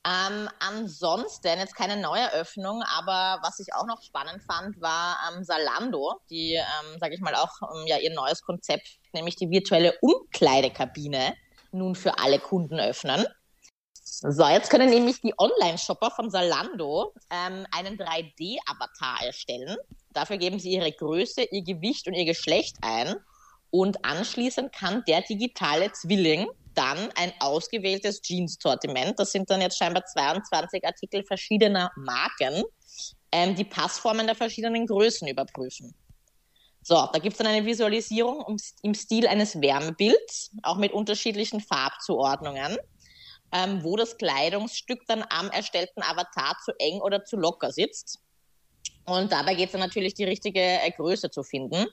[0.07, 6.19] Ähm, ansonsten jetzt keine Neueröffnung, aber was ich auch noch spannend fand, war ähm, Salando,
[6.31, 11.35] die, ähm, sage ich mal, auch ähm, ja ihr neues Konzept, nämlich die virtuelle Umkleidekabine,
[11.73, 13.27] nun für alle Kunden öffnen.
[14.03, 19.77] So, jetzt können nämlich die Online-Shopper von Salando ähm, einen 3D-Avatar erstellen.
[20.15, 23.17] Dafür geben sie ihre Größe, ihr Gewicht und ihr Geschlecht ein.
[23.71, 29.19] Und anschließend kann der digitale Zwilling dann ein ausgewähltes Jeans-Sortiment.
[29.19, 32.63] Das sind dann jetzt scheinbar 22 Artikel verschiedener Marken,
[33.33, 35.95] ähm, die Passformen der verschiedenen Größen überprüfen.
[36.83, 41.61] So, da gibt es dann eine Visualisierung um, im Stil eines Wärmebilds, auch mit unterschiedlichen
[41.61, 42.79] Farbzuordnungen,
[43.53, 48.21] ähm, wo das Kleidungsstück dann am erstellten Avatar zu eng oder zu locker sitzt.
[49.05, 51.87] Und dabei geht es dann natürlich, die richtige äh, Größe zu finden.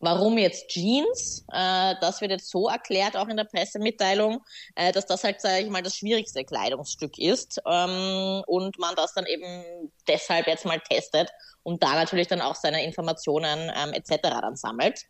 [0.00, 1.44] Warum jetzt Jeans?
[1.52, 4.44] Äh, das wird jetzt so erklärt, auch in der Pressemitteilung,
[4.76, 9.14] äh, dass das halt, sage ich mal, das schwierigste Kleidungsstück ist ähm, und man das
[9.14, 11.30] dann eben deshalb jetzt mal testet
[11.64, 14.16] und da natürlich dann auch seine Informationen ähm, etc.
[14.22, 15.06] dann sammelt.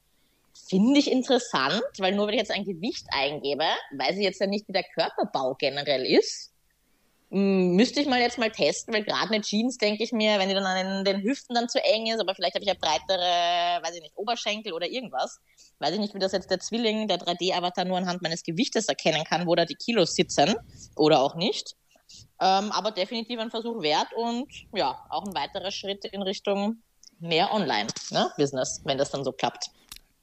[0.69, 3.65] Finde ich interessant, weil nur wenn ich jetzt ein Gewicht eingebe,
[3.97, 6.53] weiß ich jetzt ja nicht, wie der Körperbau generell ist.
[7.31, 10.49] Hm, müsste ich mal jetzt mal testen, weil gerade eine Jeans, denke ich mir, wenn
[10.49, 13.83] die dann an den Hüften dann zu eng ist, aber vielleicht habe ich ja breitere,
[13.83, 15.39] weiß ich nicht, Oberschenkel oder irgendwas.
[15.79, 19.25] Weiß ich nicht, wie das jetzt der Zwilling, der 3D-Avatar nur anhand meines Gewichtes erkennen
[19.25, 20.55] kann, wo da die Kilos sitzen
[20.97, 21.75] oder auch nicht.
[22.41, 26.83] Ähm, aber definitiv ein Versuch wert und ja, auch ein weiterer Schritt in Richtung
[27.19, 29.67] mehr Online-Business, ne, wenn das dann so klappt.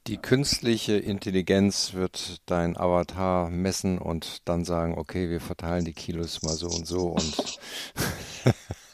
[0.07, 6.43] Die künstliche Intelligenz wird dein Avatar messen und dann sagen, okay, wir verteilen die Kilos
[6.43, 7.59] mal so und so und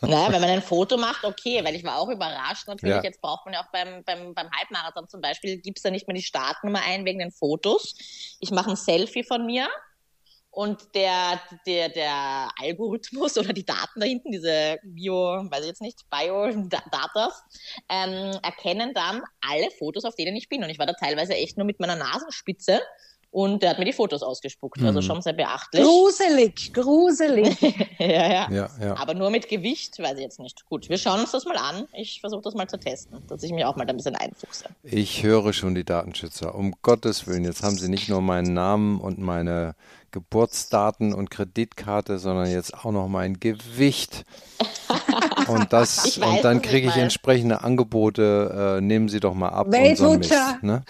[0.02, 2.95] Naja, wenn man ein Foto macht, okay, weil ich war auch überrascht natürlich.
[2.95, 3.04] Ja.
[3.04, 6.08] Jetzt braucht man ja auch beim, beim, beim Halbmarathon zum Beispiel, gibt es da nicht
[6.08, 7.93] mehr die Startnummer ein wegen den Fotos.
[8.39, 9.67] Ich mache ein Selfie von mir
[10.52, 15.82] und der, der, der Algorithmus oder die Daten da hinten, diese Bio, weiß ich jetzt
[15.82, 17.44] nicht, Bio-Datas,
[17.90, 20.64] ähm, erkennen dann alle Fotos, auf denen ich bin.
[20.64, 22.82] Und ich war da teilweise echt nur mit meiner Nasenspitze
[23.34, 24.98] Und der hat mir die Fotos ausgespuckt, also mhm.
[24.98, 25.84] also schon sehr beachtlich.
[25.84, 27.62] Gruselig, gruselig.
[27.98, 28.98] ja, ja, ja, ja.
[28.98, 30.66] Aber nur mit Gewicht, weiß ich jetzt nicht.
[30.66, 31.88] Gut, wir schauen uns das mal an.
[31.94, 34.66] Ich versuche das mal zu testen, dass ich mich auch mal da ein bisschen einfuchse.
[34.84, 36.54] Ich höre schon die Datenschützer.
[36.56, 39.76] Um Gottes Willen, jetzt haben sie nicht nur meinen Namen und meine
[40.12, 44.26] Geburtsdaten und Kreditkarte, sondern jetzt auch noch mein Gewicht.
[45.47, 48.78] Und das weiß, und dann kriege ich entsprechende Angebote.
[48.78, 49.67] Äh, nehmen Sie doch mal ab.
[49.67, 50.60] Weight Watcher.
[50.62, 50.84] Ne?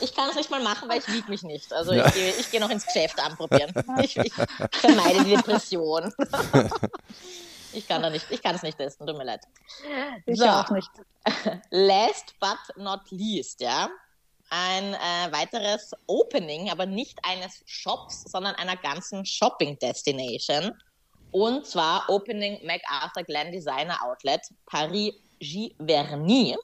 [0.00, 1.72] Ich kann es nicht mal machen, weil ich wiege mich nicht.
[1.72, 2.06] Also ja.
[2.06, 3.70] ich, gehe, ich gehe noch ins Geschäft anprobieren.
[4.02, 4.32] Ich, ich
[4.72, 6.12] vermeide die Depression.
[7.74, 9.40] Ich kann da nicht, ich kann es nicht testen, tut mir leid.
[10.26, 10.46] Ich so.
[10.46, 10.90] auch nicht.
[11.70, 13.88] Last but not least, ja.
[14.54, 20.72] Ein äh, weiteres Opening, aber nicht eines Shops, sondern einer ganzen Shopping Destination.
[21.30, 26.54] Und zwar Opening MacArthur Glen Designer Outlet Paris Giverny.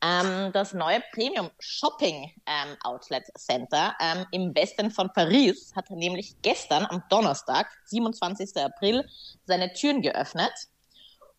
[0.00, 6.34] Ähm, das neue Premium Shopping ähm, Outlet Center ähm, im Westen von Paris hat nämlich
[6.40, 8.56] gestern am Donnerstag, 27.
[8.56, 9.06] April,
[9.44, 10.52] seine Türen geöffnet.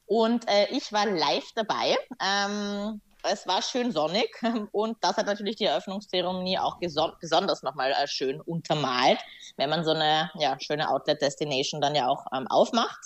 [0.05, 1.97] Und äh, ich war live dabei.
[2.23, 4.29] Ähm, es war schön sonnig
[4.71, 9.19] und das hat natürlich die Eröffnungszeremonie auch besonders nochmal äh, schön untermalt,
[9.57, 12.99] wenn man so eine ja, schöne Outlet-Destination dann ja auch ähm, aufmacht.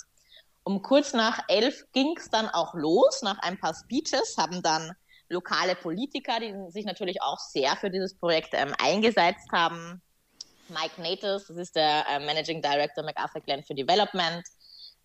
[0.64, 3.22] Um kurz nach elf ging es dann auch los.
[3.22, 4.92] Nach ein paar Speeches haben dann
[5.28, 10.00] lokale Politiker, die sich natürlich auch sehr für dieses Projekt ähm, eingesetzt haben.
[10.68, 14.44] Mike Natus, das ist der äh, Managing Director MacArthur Glen für Development.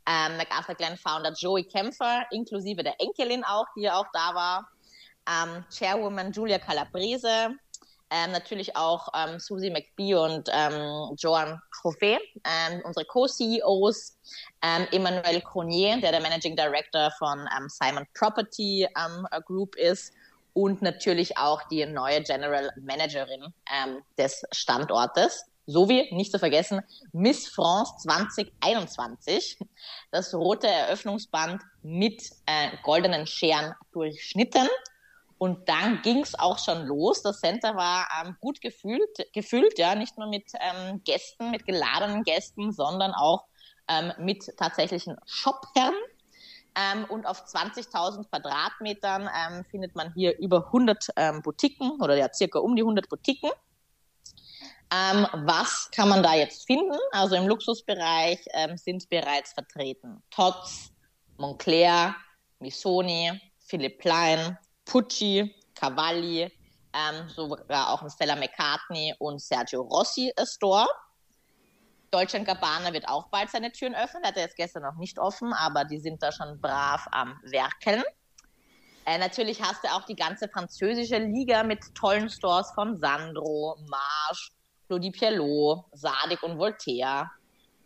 [0.05, 4.69] Ähm, MacArthur Glen Founder Joey Kämpfer, inklusive der Enkelin auch, die ja auch da war
[5.27, 7.55] ähm, Chairwoman Julia Calabrese,
[8.09, 14.17] ähm, natürlich auch ähm, Susie McBee und ähm, Joan Chauvet, ähm, unsere Co-CEOs,
[14.61, 20.13] ähm, Emmanuel Cronier, der der Managing Director von ähm, Simon Property ähm, Group ist
[20.53, 25.45] und natürlich auch die neue General Managerin ähm, des Standortes.
[25.69, 29.59] Sowie, nicht zu vergessen, Miss France 2021,
[30.11, 34.69] das rote Eröffnungsband mit äh, goldenen Scheren durchschnitten
[35.37, 37.21] und dann ging es auch schon los.
[37.21, 42.23] Das Center war ähm, gut gefüllt, gefüllt, ja, nicht nur mit ähm, Gästen, mit geladenen
[42.23, 43.45] Gästen, sondern auch
[43.87, 45.95] ähm, mit tatsächlichen Shopherren.
[46.75, 52.31] Ähm, und auf 20.000 Quadratmetern ähm, findet man hier über 100 ähm, Boutiquen oder ja
[52.33, 53.51] circa um die 100 Boutiquen.
[54.93, 56.97] Ähm, was kann man da jetzt finden?
[57.11, 60.91] Also im Luxusbereich ähm, sind bereits vertreten Tots,
[61.37, 62.15] Moncler,
[62.59, 66.49] Missoni, Philipp Plein, Pucci, Cavalli,
[66.93, 70.87] ähm, sogar auch ein Stella McCartney und Sergio Rossi Store.
[72.09, 74.23] Deutsche Gabbana wird auch bald seine Türen öffnen.
[74.23, 78.03] Hat er jetzt gestern noch nicht offen, aber die sind da schon brav am Werkeln.
[79.05, 84.51] Äh, natürlich hast du auch die ganze französische Liga mit tollen Stores von Sandro, Marsch,
[84.87, 87.29] Claudie Pierlot, Sadik und Voltaire.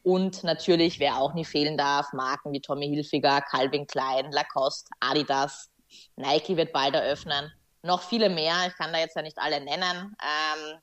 [0.04, 5.71] Und natürlich, wer auch nie fehlen darf, Marken wie Tommy Hilfiger, Calvin Klein, Lacoste, Adidas,
[6.16, 7.52] Nike wird bald eröffnen.
[7.84, 8.68] Noch viele mehr.
[8.68, 10.16] Ich kann da jetzt ja nicht alle nennen.
[10.22, 10.80] Ähm,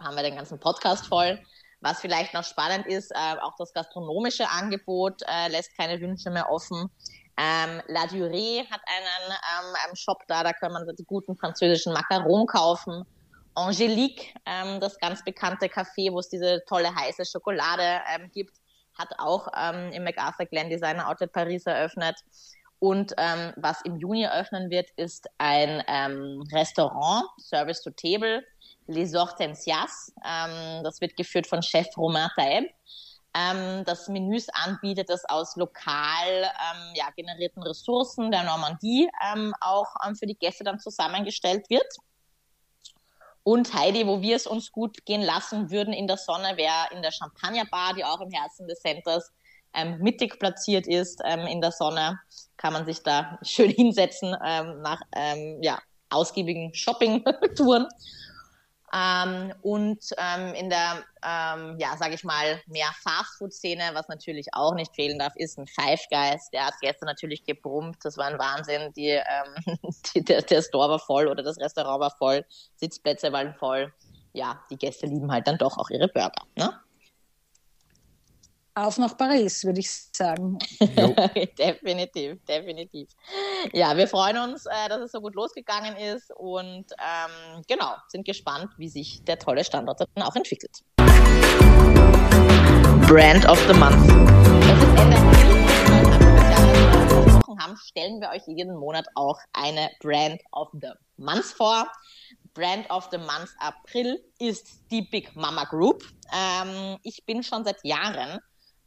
[0.00, 1.40] haben wir den ganzen Podcast voll.
[1.80, 6.50] Was vielleicht noch spannend ist, äh, auch das gastronomische Angebot äh, lässt keine Wünsche mehr
[6.50, 6.90] offen.
[7.36, 12.50] Ähm, La Durée hat einen, ähm, Shop da, da kann man die guten französischen Macarons
[12.50, 13.04] kaufen.
[13.54, 18.56] Angelique, ähm, das ganz bekannte Café, wo es diese tolle heiße Schokolade ähm, gibt,
[18.98, 22.16] hat auch ähm, im MacArthur Glen Designer Outlet Paris eröffnet.
[22.80, 28.44] Und ähm, was im Juni eröffnen wird, ist ein ähm, Restaurant, Service to Table,
[28.86, 30.12] Les Hortensias.
[30.24, 32.66] Ähm, das wird geführt von Chef Romain Taeb.
[33.34, 39.88] Ähm, das Menüs anbietet, das aus lokal ähm, ja, generierten Ressourcen der Normandie ähm, auch
[40.06, 41.86] ähm, für die Gäste dann zusammengestellt wird.
[43.42, 47.02] Und Heidi, wo wir es uns gut gehen lassen würden in der Sonne, wäre in
[47.02, 49.32] der Champagner Bar, die auch im Herzen des Centers
[49.74, 52.18] ähm, mittig platziert ist ähm, in der Sonne,
[52.56, 55.78] kann man sich da schön hinsetzen ähm, nach ähm, ja,
[56.10, 57.86] ausgiebigen Shopping-Touren.
[58.90, 64.94] Ähm, und ähm, in der, ja, sage ich mal, mehr Fastfood-Szene, was natürlich auch nicht
[64.94, 66.48] fehlen darf, ist ein Five Guys.
[66.52, 67.98] Der hat gestern natürlich gebrummt.
[68.02, 68.92] Das war ein Wahnsinn.
[68.94, 69.20] Die,
[70.14, 72.46] die, der, der Store war voll oder das Restaurant war voll.
[72.76, 73.92] Sitzplätze waren voll.
[74.32, 76.46] Ja, die Gäste lieben halt dann doch auch ihre Burger.
[76.56, 76.72] Ne?
[78.86, 80.58] Auf nach Paris, würde ich sagen.
[81.58, 83.08] definitiv, definitiv.
[83.72, 88.24] Ja, wir freuen uns, äh, dass es so gut losgegangen ist und ähm, genau, sind
[88.24, 90.82] gespannt, wie sich der tolle Standort dann auch entwickelt.
[93.06, 93.96] Brand of the Month.
[94.62, 95.18] Es ist Ende
[97.68, 101.90] haben, stellen wir euch jeden Monat auch eine Brand of the Month vor.
[102.54, 106.04] Brand of the Month April ist die Big Mama Group.
[106.32, 108.40] Ähm, ich bin schon seit Jahren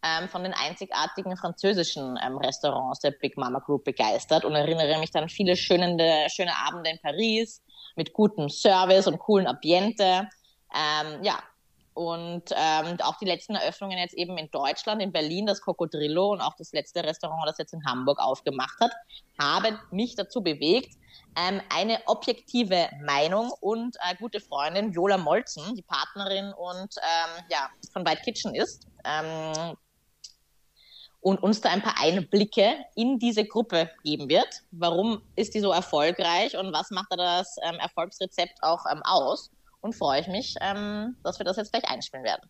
[0.04, 5.14] ähm, von den einzigartigen französischen ähm, Restaurants der Big Mama Group begeistert und erinnere mich
[5.16, 7.62] an viele schöne, schöne Abende in Paris
[7.96, 10.28] mit gutem Service und coolen Ambiente.
[10.74, 11.40] Ähm, ja,
[11.94, 16.42] und ähm, auch die letzten Eröffnungen jetzt eben in Deutschland, in Berlin, das Cocodrillo und
[16.42, 18.92] auch das letzte Restaurant, das jetzt in Hamburg aufgemacht hat,
[19.40, 20.96] haben mich dazu bewegt,
[21.36, 27.70] ähm, eine objektive Meinung und äh, gute Freundin Viola Molzen, die Partnerin und ähm, ja,
[27.92, 29.76] von White Kitchen ist, ähm,
[31.22, 34.64] und uns da ein paar Einblicke in diese Gruppe geben wird.
[34.72, 39.52] Warum ist die so erfolgreich und was macht da das ähm, Erfolgsrezept auch ähm, aus?
[39.80, 42.50] Und freue ich mich, ähm, dass wir das jetzt gleich einspielen werden.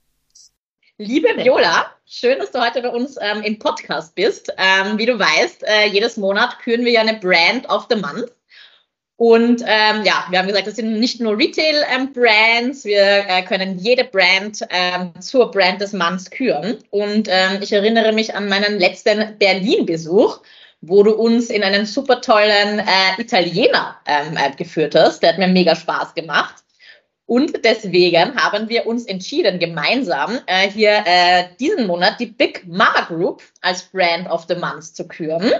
[0.98, 4.54] Liebe Viola, schön, dass du heute bei uns ähm, im Podcast bist.
[4.58, 8.32] Ähm, wie du weißt, äh, jedes Monat küren wir ja eine Brand of the Month.
[9.22, 13.78] Und ähm, ja, wir haben gesagt, das sind nicht nur Retail-Brands, ähm, wir äh, können
[13.78, 16.80] jede Brand ähm, zur Brand des Manns küren.
[16.90, 20.40] Und ähm, ich erinnere mich an meinen letzten Berlin-Besuch,
[20.82, 25.22] wo du uns in einen super tollen äh, Italiener ähm, äh, geführt hast.
[25.22, 26.56] Der hat mir mega Spaß gemacht.
[27.28, 33.02] Und deswegen haben wir uns entschieden, gemeinsam äh, hier äh, diesen Monat die Big Mama
[33.02, 35.54] Group als Brand of the Month zu küren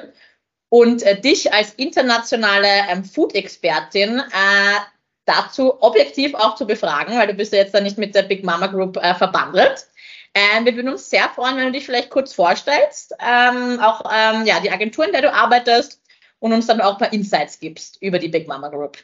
[0.72, 4.80] und äh, dich als internationale ähm, Food-Expertin äh,
[5.26, 8.46] dazu objektiv auch zu befragen, weil du bist ja jetzt da nicht mit der Big
[8.46, 9.88] Mama Group äh, verbandelt.
[10.34, 14.46] Ähm, wir würden uns sehr freuen, wenn du dich vielleicht kurz vorstellst, ähm, auch ähm,
[14.46, 16.02] ja, die Agentur, in der du arbeitest
[16.40, 18.98] und uns dann auch ein paar Insights gibst über die Big Mama Group.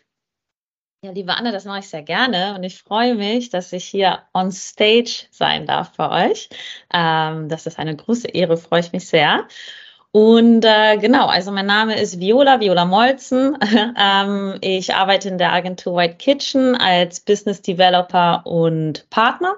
[1.03, 4.23] Ja, liebe Anne, das mache ich sehr gerne und ich freue mich, dass ich hier
[4.34, 6.47] on stage sein darf bei euch.
[6.93, 9.49] Ähm, das ist eine große Ehre, freue ich mich sehr.
[10.12, 13.58] Und äh, genau, also mein Name ist Viola, Viola Molzen.
[14.00, 19.56] ähm, ich arbeite in der Agentur White Kitchen als Business Developer und Partner.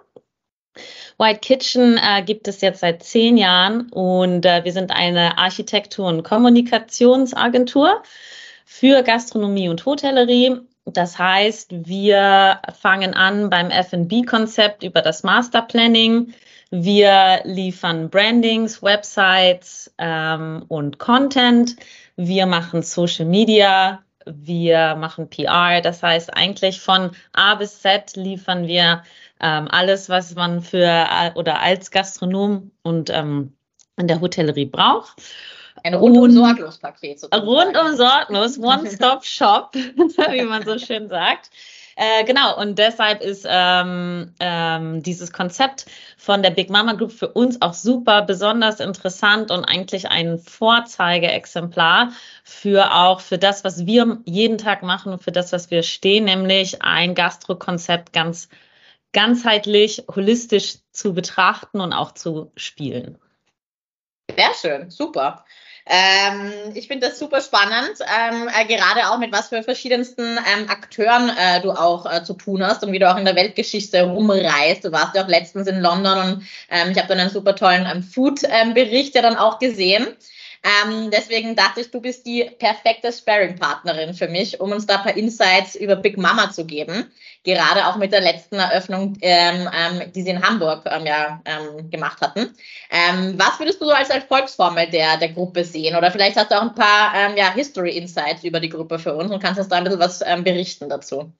[1.18, 6.08] White Kitchen äh, gibt es jetzt seit zehn Jahren und äh, wir sind eine Architektur-
[6.08, 8.02] und Kommunikationsagentur
[8.66, 10.62] für Gastronomie und Hotellerie.
[10.86, 16.34] Das heißt, wir fangen an beim F&B-Konzept über das Master Planning
[16.72, 21.76] wir liefern Brandings, Websites ähm, und Content.
[22.16, 24.04] Wir machen Social Media.
[24.26, 25.82] Wir machen PR.
[25.82, 29.04] Das heißt, eigentlich von A bis Z liefern wir
[29.40, 33.54] ähm, alles, was man für äh, oder als Gastronom und ähm,
[33.98, 35.22] in der Hotellerie braucht.
[35.84, 37.24] Ein rundum sorglos Paket.
[37.34, 41.50] Rundum sorglos, One-Stop-Shop, wie man so schön sagt.
[42.02, 45.86] Äh, genau, und deshalb ist ähm, ähm, dieses Konzept
[46.16, 52.14] von der Big Mama Group für uns auch super besonders interessant und eigentlich ein Vorzeigeexemplar
[52.46, 56.24] für auch für das, was wir jeden Tag machen und für das, was wir stehen,
[56.24, 58.48] nämlich ein Gastro-Konzept ganz
[59.12, 63.18] ganzheitlich, holistisch zu betrachten und auch zu spielen.
[64.34, 65.44] Sehr schön, super.
[65.92, 70.70] Ähm, ich finde das super spannend, ähm, äh, gerade auch mit was für verschiedensten ähm,
[70.70, 74.04] Akteuren äh, du auch äh, zu tun hast und wie du auch in der Weltgeschichte
[74.04, 74.86] rumreist.
[74.86, 77.88] Du warst ja auch letztens in London und ähm, ich habe dann einen super tollen
[77.92, 80.06] ähm, Food-Bericht ja dann auch gesehen.
[80.64, 85.04] Ähm, deswegen dachte ich, du bist die perfekte Sparring-Partnerin für mich, um uns da ein
[85.04, 87.12] paar Insights über Big Mama zu geben.
[87.44, 91.90] Gerade auch mit der letzten Eröffnung, ähm, ähm, die sie in Hamburg ähm, ja, ähm,
[91.90, 92.54] gemacht hatten.
[92.92, 95.96] Ähm, was würdest du so als Erfolgsformel der, der Gruppe sehen?
[95.96, 99.42] Oder vielleicht hast du auch ein paar ja, History-Insights über die Gruppe für uns und
[99.42, 101.32] kannst uns da ein bisschen was berichten dazu.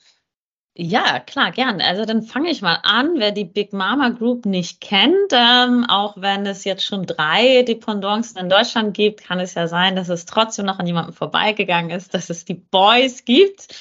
[0.82, 1.82] Ja, klar, gern.
[1.82, 3.16] Also dann fange ich mal an.
[3.18, 8.40] Wer die Big Mama Group nicht kennt, ähm, auch wenn es jetzt schon drei Dependancen
[8.40, 12.14] in Deutschland gibt, kann es ja sein, dass es trotzdem noch an jemandem vorbeigegangen ist,
[12.14, 13.76] dass es die Boys gibt.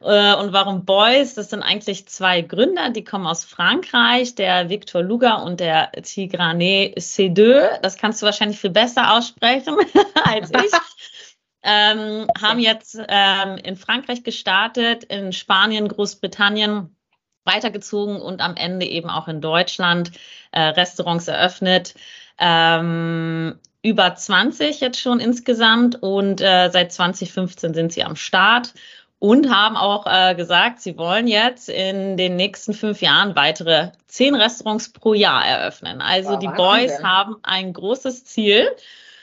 [0.00, 1.34] Äh, und warum Boys?
[1.34, 6.94] Das sind eigentlich zwei Gründer, die kommen aus Frankreich, der Victor Luga und der Tigrane
[6.96, 7.80] C2.
[7.80, 9.76] Das kannst du wahrscheinlich viel besser aussprechen
[10.24, 10.72] als ich
[11.62, 16.96] ähm, haben jetzt ähm, in Frankreich gestartet, in Spanien, Großbritannien
[17.44, 20.12] weitergezogen und am Ende eben auch in Deutschland
[20.52, 21.94] äh, Restaurants eröffnet.
[22.38, 28.74] Ähm, über 20 jetzt schon insgesamt und äh, seit 2015 sind sie am Start
[29.18, 34.34] und haben auch äh, gesagt, sie wollen jetzt in den nächsten fünf Jahren weitere zehn
[34.34, 36.00] Restaurants pro Jahr eröffnen.
[36.00, 38.70] Also wow, die Boys haben ein großes Ziel.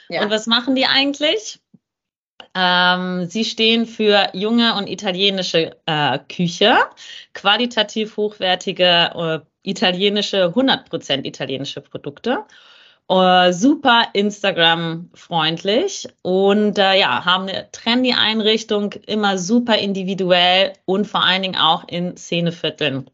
[0.08, 0.22] Ja.
[0.22, 1.60] Und was machen die eigentlich?
[2.54, 6.76] Ähm, sie stehen für junge und italienische äh, Küche,
[7.34, 12.44] qualitativ hochwertige äh, italienische, 100% italienische Produkte.
[13.10, 16.08] Uh, super Instagram-freundlich.
[16.20, 21.88] Und uh, ja, haben eine trendy Einrichtung, immer super individuell und vor allen Dingen auch
[21.88, 23.08] in Szenevierteln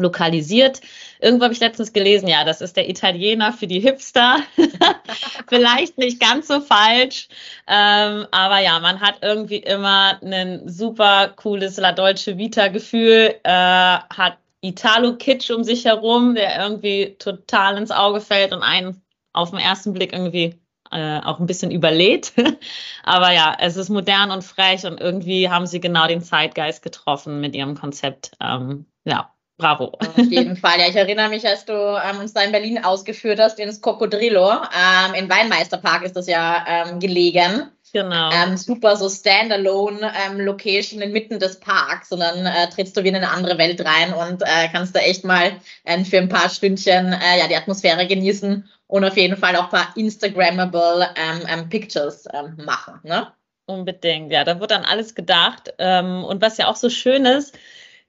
[0.00, 0.80] lokalisiert.
[1.20, 4.38] Irgendwo habe ich letztens gelesen, ja, das ist der Italiener für die Hipster.
[5.48, 7.28] Vielleicht nicht ganz so falsch,
[7.66, 14.38] ähm, aber ja, man hat irgendwie immer ein super cooles La Dolce Vita-Gefühl, äh, hat
[14.62, 19.92] Italo-Kitsch um sich herum, der irgendwie total ins Auge fällt und einen auf den ersten
[19.92, 22.32] Blick irgendwie äh, auch ein bisschen überlädt.
[23.02, 27.40] Aber ja, es ist modern und frech und irgendwie haben sie genau den Zeitgeist getroffen
[27.40, 28.32] mit ihrem Konzept.
[28.40, 29.92] Ähm, ja, bravo.
[29.98, 30.80] Auf jeden Fall.
[30.80, 34.50] Ja, ich erinnere mich, als du ähm, uns da in Berlin ausgeführt hast, ins Cocodrillo.
[34.50, 37.70] Ähm, Im Weinmeisterpark ist das ja ähm, gelegen.
[37.92, 38.30] Genau.
[38.30, 43.08] Ähm, super so standalone ähm, Location inmitten des Parks und dann äh, trittst du wie
[43.08, 45.52] in eine andere Welt rein und äh, kannst da echt mal
[45.84, 49.64] äh, für ein paar Stündchen äh, ja, die Atmosphäre genießen und auf jeden Fall auch
[49.64, 52.28] ein paar Instagrammable ähm, ähm, Pictures
[52.64, 53.00] machen.
[53.02, 53.26] Ne?
[53.66, 55.72] Unbedingt, ja, da wird dann alles gedacht.
[55.78, 57.56] Und was ja auch so schön ist,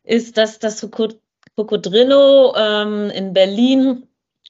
[0.04, 0.80] ist, dass das
[1.66, 4.08] Cocodrillo ähm, in Berlin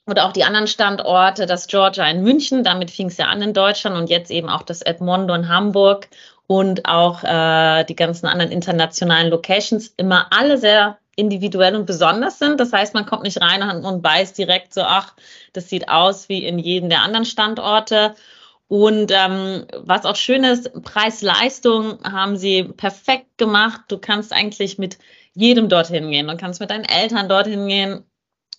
[0.08, 3.54] oder auch die anderen Standorte, das Georgia in München, damit fing es ja an in
[3.54, 6.08] Deutschland und jetzt eben auch das Edmondo in Hamburg
[6.48, 12.60] und auch äh, die ganzen anderen internationalen Locations immer alle sehr individuell und besonders sind.
[12.60, 15.14] Das heißt, man kommt nicht rein und weiß direkt so, ach,
[15.54, 18.16] das sieht aus wie in jedem der anderen Standorte.
[18.68, 23.82] Und ähm, was auch schön ist, Preis-Leistung haben sie perfekt gemacht.
[23.90, 24.98] Du kannst eigentlich mit
[25.34, 26.28] jedem dorthin gehen.
[26.28, 28.04] Du kannst mit deinen Eltern dorthin gehen.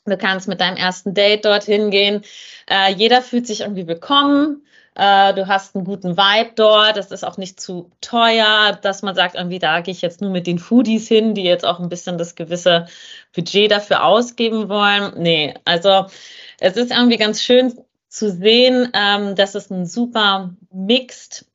[0.05, 2.23] Du kannst mit deinem ersten Date dorthin gehen.
[2.69, 4.67] Äh, jeder fühlt sich irgendwie willkommen.
[4.95, 6.97] Äh, du hast einen guten Vibe dort.
[6.97, 10.31] Es ist auch nicht zu teuer, dass man sagt, irgendwie da gehe ich jetzt nur
[10.31, 12.87] mit den Foodies hin, die jetzt auch ein bisschen das gewisse
[13.35, 15.13] Budget dafür ausgeben wollen.
[15.17, 16.07] Nee, also
[16.59, 17.73] es ist irgendwie ganz schön
[18.09, 21.47] zu sehen, ähm, dass es ein super Mixed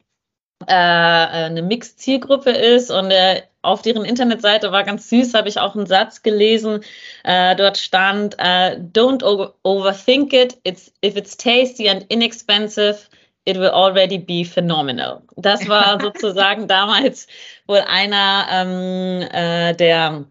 [0.66, 5.76] äh, eine Mixed-Zielgruppe ist und äh, auf deren Internetseite war ganz süß, habe ich auch
[5.76, 6.82] einen Satz gelesen.
[7.24, 10.58] Äh, dort stand: uh, Don't over overthink it.
[10.64, 13.10] It's if it's tasty and inexpensive,
[13.46, 15.22] it will already be phenomenal.
[15.36, 17.28] Das war sozusagen damals
[17.68, 20.26] wohl einer ähm, äh, der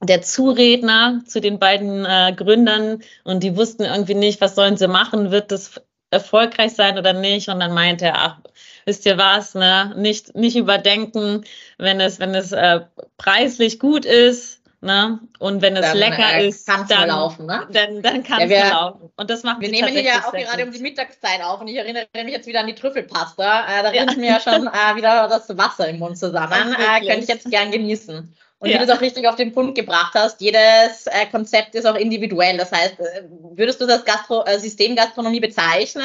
[0.00, 4.86] der Zuredner zu den beiden äh, Gründern und die wussten irgendwie nicht, was sollen sie
[4.86, 5.80] machen, wird das
[6.10, 7.48] erfolgreich sein oder nicht?
[7.48, 8.36] Und dann meinte er, ach,
[8.84, 9.94] wisst ihr was, ne?
[9.96, 11.44] Nicht, nicht überdenken,
[11.78, 12.80] wenn es, wenn es äh,
[13.16, 15.20] preislich gut ist, ne?
[15.38, 17.66] Und wenn es dann, lecker äh, ist, dann, laufen, ne?
[17.70, 19.10] dann, dann kann es ja, laufen.
[19.16, 21.76] Und das macht Wir nehmen hier ja auch gerade um die Mittagszeit auf und ich
[21.76, 23.80] erinnere mich jetzt wieder an die Trüffelpasta.
[23.80, 26.74] Äh, da rennt mir ja schon äh, wieder das Wasser im Mund zusammen.
[26.74, 28.34] Äh, könnte ich jetzt gern genießen.
[28.60, 28.74] Und ja.
[28.74, 31.94] wie du es auch richtig auf den Punkt gebracht hast, jedes äh, Konzept ist auch
[31.94, 32.56] individuell.
[32.56, 36.04] Das heißt, äh, würdest du das Gastro äh, System Gastronomie bezeichnen?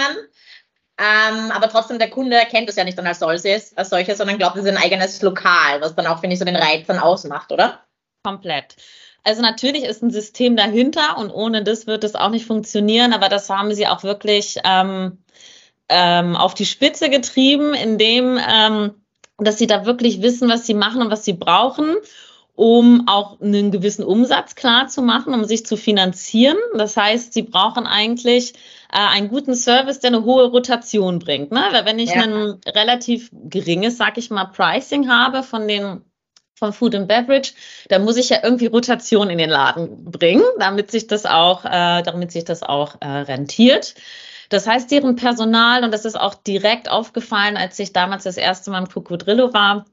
[0.99, 4.37] Ähm, aber trotzdem, der Kunde erkennt es ja nicht dann als solches, als solches sondern
[4.37, 6.99] glaubt, es ist ein eigenes Lokal, was dann auch, finde ich, so den Reiz dann
[6.99, 7.79] ausmacht, oder?
[8.23, 8.75] Komplett.
[9.23, 13.29] Also natürlich ist ein System dahinter und ohne das wird es auch nicht funktionieren, aber
[13.29, 15.23] das haben sie auch wirklich ähm,
[15.89, 19.03] ähm, auf die Spitze getrieben, indem ähm,
[19.39, 21.95] dass sie da wirklich wissen, was sie machen und was sie brauchen
[22.55, 26.57] um auch einen gewissen Umsatz klar zu machen, um sich zu finanzieren.
[26.77, 28.53] Das heißt, sie brauchen eigentlich
[28.91, 31.51] äh, einen guten Service, der eine hohe Rotation bringt.
[31.51, 31.63] Ne?
[31.71, 32.21] Weil wenn ich ja.
[32.21, 36.01] ein relativ geringes, sag ich mal, Pricing habe von den
[36.55, 37.53] von Food and Beverage,
[37.89, 42.03] dann muss ich ja irgendwie Rotation in den Laden bringen, damit sich das auch, äh,
[42.03, 43.95] damit sich das auch äh, rentiert.
[44.49, 48.69] Das heißt, deren Personal, und das ist auch direkt aufgefallen, als ich damals das erste
[48.69, 49.85] Mal im Cocodrillo war,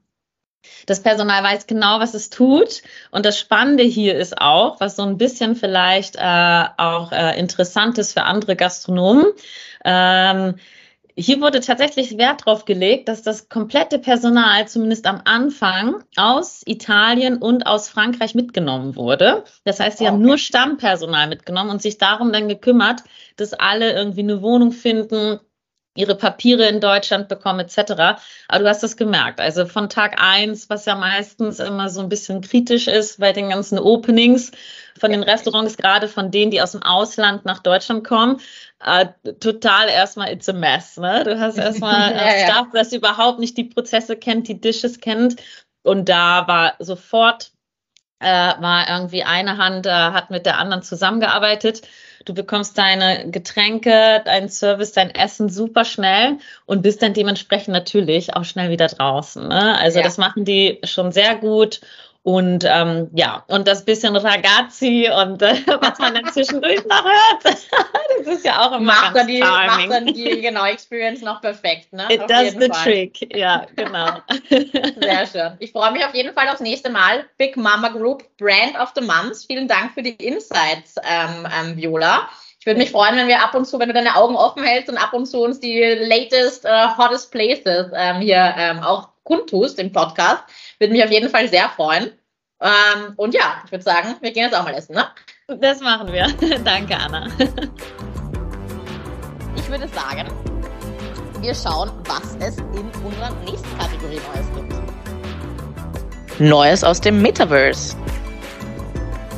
[0.85, 2.81] das Personal weiß genau, was es tut.
[3.11, 7.97] Und das Spannende hier ist auch, was so ein bisschen vielleicht äh, auch äh, interessant
[7.97, 9.25] ist für andere Gastronomen.
[9.83, 10.55] Ähm,
[11.15, 17.37] hier wurde tatsächlich Wert darauf gelegt, dass das komplette Personal zumindest am Anfang aus Italien
[17.37, 19.43] und aus Frankreich mitgenommen wurde.
[19.65, 20.13] Das heißt, sie okay.
[20.13, 23.03] haben nur Stammpersonal mitgenommen und sich darum dann gekümmert,
[23.35, 25.39] dass alle irgendwie eine Wohnung finden,
[25.95, 28.21] ihre Papiere in Deutschland bekommen etc.
[28.47, 29.41] Aber du hast das gemerkt.
[29.41, 33.49] Also von Tag eins, was ja meistens immer so ein bisschen kritisch ist bei den
[33.49, 34.51] ganzen Openings
[34.99, 38.39] von den Restaurants, gerade von denen, die aus dem Ausland nach Deutschland kommen,
[38.83, 39.07] äh,
[39.39, 40.97] total erstmal it's a mess.
[40.97, 41.23] Ne?
[41.25, 42.69] Du hast erstmal ja, Staff, ja.
[42.73, 45.41] das überhaupt nicht die Prozesse kennt, die Dishes kennt.
[45.83, 47.51] Und da war sofort,
[48.19, 51.81] äh, war irgendwie eine Hand, äh, hat mit der anderen zusammengearbeitet
[52.25, 58.35] Du bekommst deine Getränke, deinen Service, dein Essen super schnell und bist dann dementsprechend natürlich
[58.35, 59.47] auch schnell wieder draußen.
[59.47, 59.77] Ne?
[59.77, 60.03] Also ja.
[60.03, 61.81] das machen die schon sehr gut.
[62.23, 67.43] Und ähm, ja, und das bisschen Ragazzi und äh, was man dann zwischendurch noch hört,
[68.41, 72.07] ist ja auch immer macht ganz die, Macht dann die genau, Experience noch perfekt, ne?
[72.09, 72.83] It does the Fall.
[72.83, 74.17] trick, ja, genau.
[74.49, 75.51] Sehr schön.
[75.59, 77.25] Ich freue mich auf jeden Fall aufs nächste Mal.
[77.37, 79.45] Big Mama Group, Brand of the Month.
[79.45, 82.27] Vielen Dank für die Insights, ähm, ähm, Viola.
[82.59, 84.89] Ich würde mich freuen, wenn wir ab und zu, wenn du deine Augen offen hältst
[84.89, 89.79] und ab und zu uns die latest, uh, hottest places ähm, hier ähm, auch kundtust
[89.79, 90.43] im Podcast.
[90.79, 92.11] Würde mich auf jeden Fall sehr freuen.
[92.59, 95.07] Ähm, und ja, ich würde sagen, wir gehen jetzt auch mal essen, ne?
[95.47, 96.27] Das machen wir.
[96.63, 97.27] Danke, Anna.
[99.73, 100.27] ich würde sagen,
[101.39, 106.41] wir schauen, was es in unserer nächsten Kategorie Neues gibt.
[106.41, 107.95] Neues aus dem Metaverse.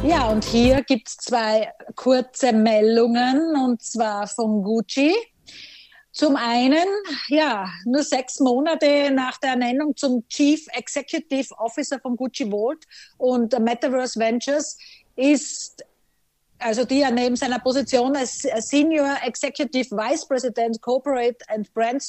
[0.04, 5.14] Ja, und hier gibt es zwei kurze Meldungen, und zwar von Gucci.
[6.12, 6.88] Zum einen,
[7.28, 12.84] ja, nur sechs Monate nach der Ernennung zum Chief Executive Officer von Gucci Vault
[13.18, 14.80] und Metaverse Ventures
[15.16, 15.84] ist
[16.64, 22.04] also die er neben seiner Position als Senior Executive Vice President Corporate and Brand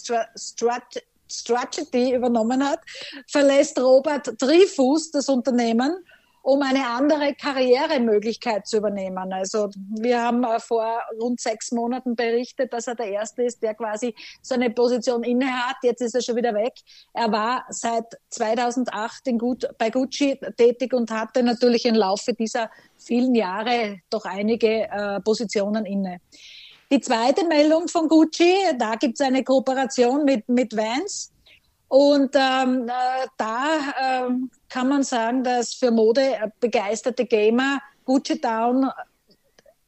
[1.30, 2.80] Strategy übernommen hat,
[3.28, 6.04] verlässt Robert Dreyfus das Unternehmen
[6.44, 9.32] um eine andere Karrieremöglichkeit zu übernehmen.
[9.32, 13.74] Also wir haben äh, vor rund sechs Monaten berichtet, dass er der Erste ist, der
[13.74, 15.76] quasi seine Position innehat.
[15.82, 16.74] Jetzt ist er schon wieder weg.
[17.14, 22.70] Er war seit 2008 in Gut, bei Gucci tätig und hatte natürlich im Laufe dieser
[22.98, 26.20] vielen Jahre doch einige äh, Positionen inne.
[26.92, 31.32] Die zweite Meldung von Gucci, da gibt es eine Kooperation mit, mit Vans.
[31.94, 33.66] Und ähm, äh, da
[34.02, 38.90] ähm, kann man sagen, dass für Mode begeisterte Gamer Gucci Town,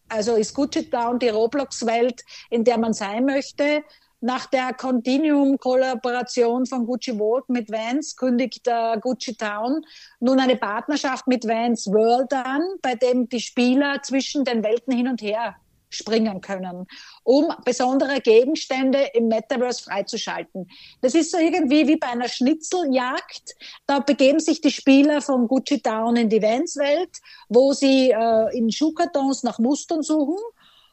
[0.09, 3.83] also ist Gucci Town die Roblox-Welt, in der man sein möchte.
[4.21, 9.85] Nach der Continuum-Kollaboration von Gucci Vault mit Vans kündigt äh, Gucci Town
[10.21, 15.09] nun eine Partnerschaft mit Vans World an, bei dem die Spieler zwischen den Welten hin
[15.09, 15.57] und her
[15.97, 16.87] springen können,
[17.25, 20.69] um besondere Gegenstände im Metaverse freizuschalten.
[21.01, 23.57] Das ist so irgendwie wie bei einer Schnitzeljagd.
[23.87, 27.19] Da begeben sich die Spieler von Gucci Town in die Vans-Welt,
[27.49, 30.39] wo sie äh, in Schuhkartons nach Mustern suchen.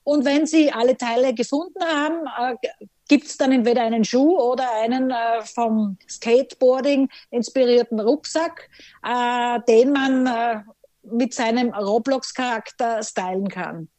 [0.04, 2.78] Und wenn sie alle Teile gefunden haben, äh,
[3.08, 8.70] gibt es dann entweder einen Schuh oder einen äh, vom Skateboarding inspirierten Rucksack,
[9.04, 10.62] äh, den man äh,
[11.04, 13.89] mit seinem Roblox-Charakter stylen kann.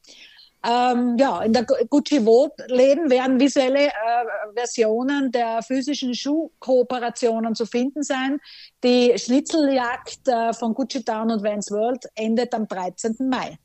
[0.67, 3.91] Ähm, ja, in der Gucci Vote-Läden werden visuelle äh,
[4.55, 8.41] Versionen der physischen Schuhkooperationen zu finden sein.
[8.83, 13.17] Die Schnitzeljagd äh, von Gucci Town und Vans World endet am 13.
[13.29, 13.59] Mai.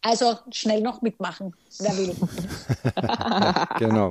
[0.00, 2.16] Also schnell noch mitmachen, wer will.
[3.78, 4.10] genau.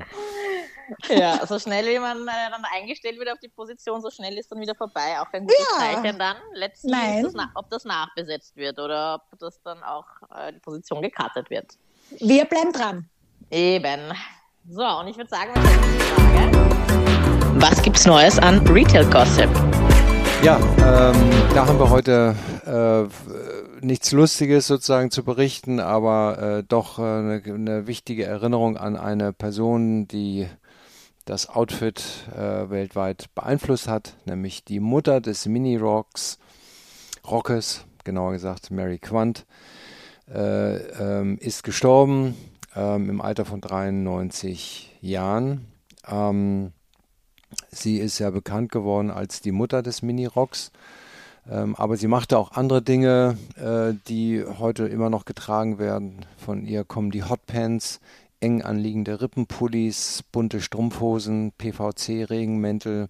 [1.10, 4.52] Ja, so schnell wie man äh, dann eingestellt wird auf die Position, so schnell ist
[4.52, 5.20] dann wieder vorbei.
[5.20, 5.78] Auch ein gutes ja.
[5.80, 6.38] Zeichen dann.
[6.54, 11.50] Letztlich, das ob das nachbesetzt wird oder ob das dann auch äh, die Position gekartet
[11.50, 11.78] wird.
[12.20, 13.10] Wir bleiben dran.
[13.50, 14.14] Eben.
[14.70, 17.62] So, und ich würde sagen, wir Frage.
[17.62, 19.50] Was gibt's Neues an Retail Gossip?
[20.44, 22.36] Ja, ähm, da haben wir heute
[22.66, 28.98] äh, nichts Lustiges sozusagen zu berichten, aber äh, doch äh, eine, eine, wichtige Erinnerung an
[28.98, 30.48] eine Person, die
[31.26, 32.04] das Outfit
[32.36, 36.40] äh, weltweit beeinflusst hat, nämlich die Mutter des Mini-Rocks,
[37.30, 39.46] Rockes, genauer gesagt Mary Quant,
[40.34, 42.36] äh, ähm, ist gestorben
[42.76, 45.68] ähm, im Alter von 93 Jahren.
[46.08, 46.72] Ähm,
[47.70, 50.72] sie ist ja bekannt geworden als die Mutter des Mini-Rocks.
[51.50, 56.26] Ähm, aber sie machte auch andere Dinge, äh, die heute immer noch getragen werden.
[56.38, 58.00] Von ihr kommen die Hotpants,
[58.42, 63.08] eng anliegende Rippenpullis, bunte Strumpfhosen, PVC-Regenmäntel.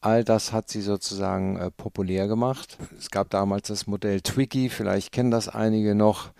[0.00, 2.76] All das hat sie sozusagen äh, populär gemacht.
[2.98, 6.30] Es gab damals das Modell Twiggy, vielleicht kennen das einige noch.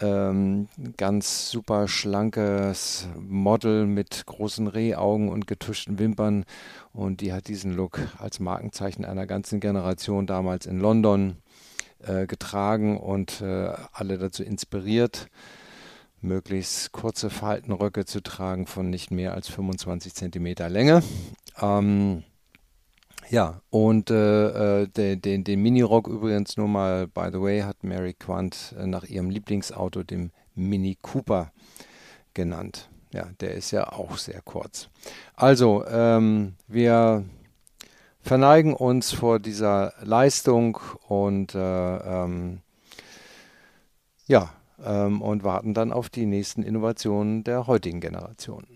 [0.00, 6.44] Ähm, ganz super schlankes Model mit großen Rehaugen und getuschten Wimpern.
[6.92, 11.36] Und die hat diesen Look als Markenzeichen einer ganzen Generation damals in London
[12.00, 15.28] äh, getragen und äh, alle dazu inspiriert
[16.20, 21.02] möglichst kurze Faltenröcke zu tragen von nicht mehr als 25 Zentimeter Länge.
[21.60, 22.24] Ähm,
[23.30, 27.84] ja, und äh, äh den, den, den Mini-Rock übrigens nur mal, by the way, hat
[27.84, 31.52] Mary Quant äh, nach ihrem Lieblingsauto, dem Mini Cooper,
[32.34, 32.88] genannt.
[33.12, 34.88] Ja, der ist ja auch sehr kurz.
[35.34, 37.24] Also, ähm, wir
[38.20, 42.60] verneigen uns vor dieser Leistung und äh, ähm,
[44.26, 44.52] ja,
[44.84, 48.66] ähm, und warten dann auf die nächsten Innovationen der heutigen Generation.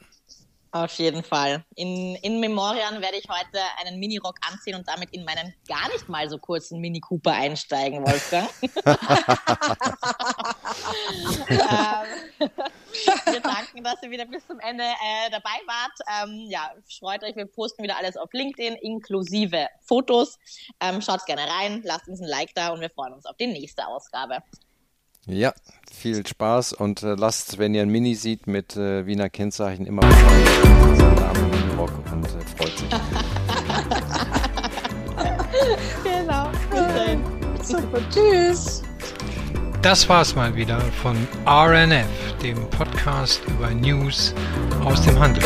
[0.75, 1.63] Auf jeden Fall.
[1.75, 6.09] In, in Memorian werde ich heute einen Minirock anziehen und damit in meinen gar nicht
[6.09, 8.49] mal so kurzen Mini Cooper einsteigen, Wolfgang.
[11.51, 12.49] ähm,
[13.27, 15.93] wir danken, dass ihr wieder bis zum Ende äh, dabei wart.
[16.25, 20.39] Ähm, ja, freut euch, wir posten wieder alles auf LinkedIn, inklusive Fotos.
[20.81, 23.47] Ähm, schaut gerne rein, lasst uns ein Like da und wir freuen uns auf die
[23.47, 24.39] nächste Ausgabe.
[25.27, 25.53] Ja,
[25.93, 30.03] viel Spaß und äh, lasst, wenn ihr ein Mini sieht mit äh, Wiener Kennzeichen, immer
[30.03, 30.49] Bescheid.
[31.79, 32.89] Rock und äh, freut sich.
[36.03, 36.51] genau.
[37.63, 38.83] Super, tschüss.
[39.81, 41.17] Das war's mal wieder von
[41.47, 42.09] RNF,
[42.43, 44.35] dem Podcast über News
[44.85, 45.45] aus dem Handel.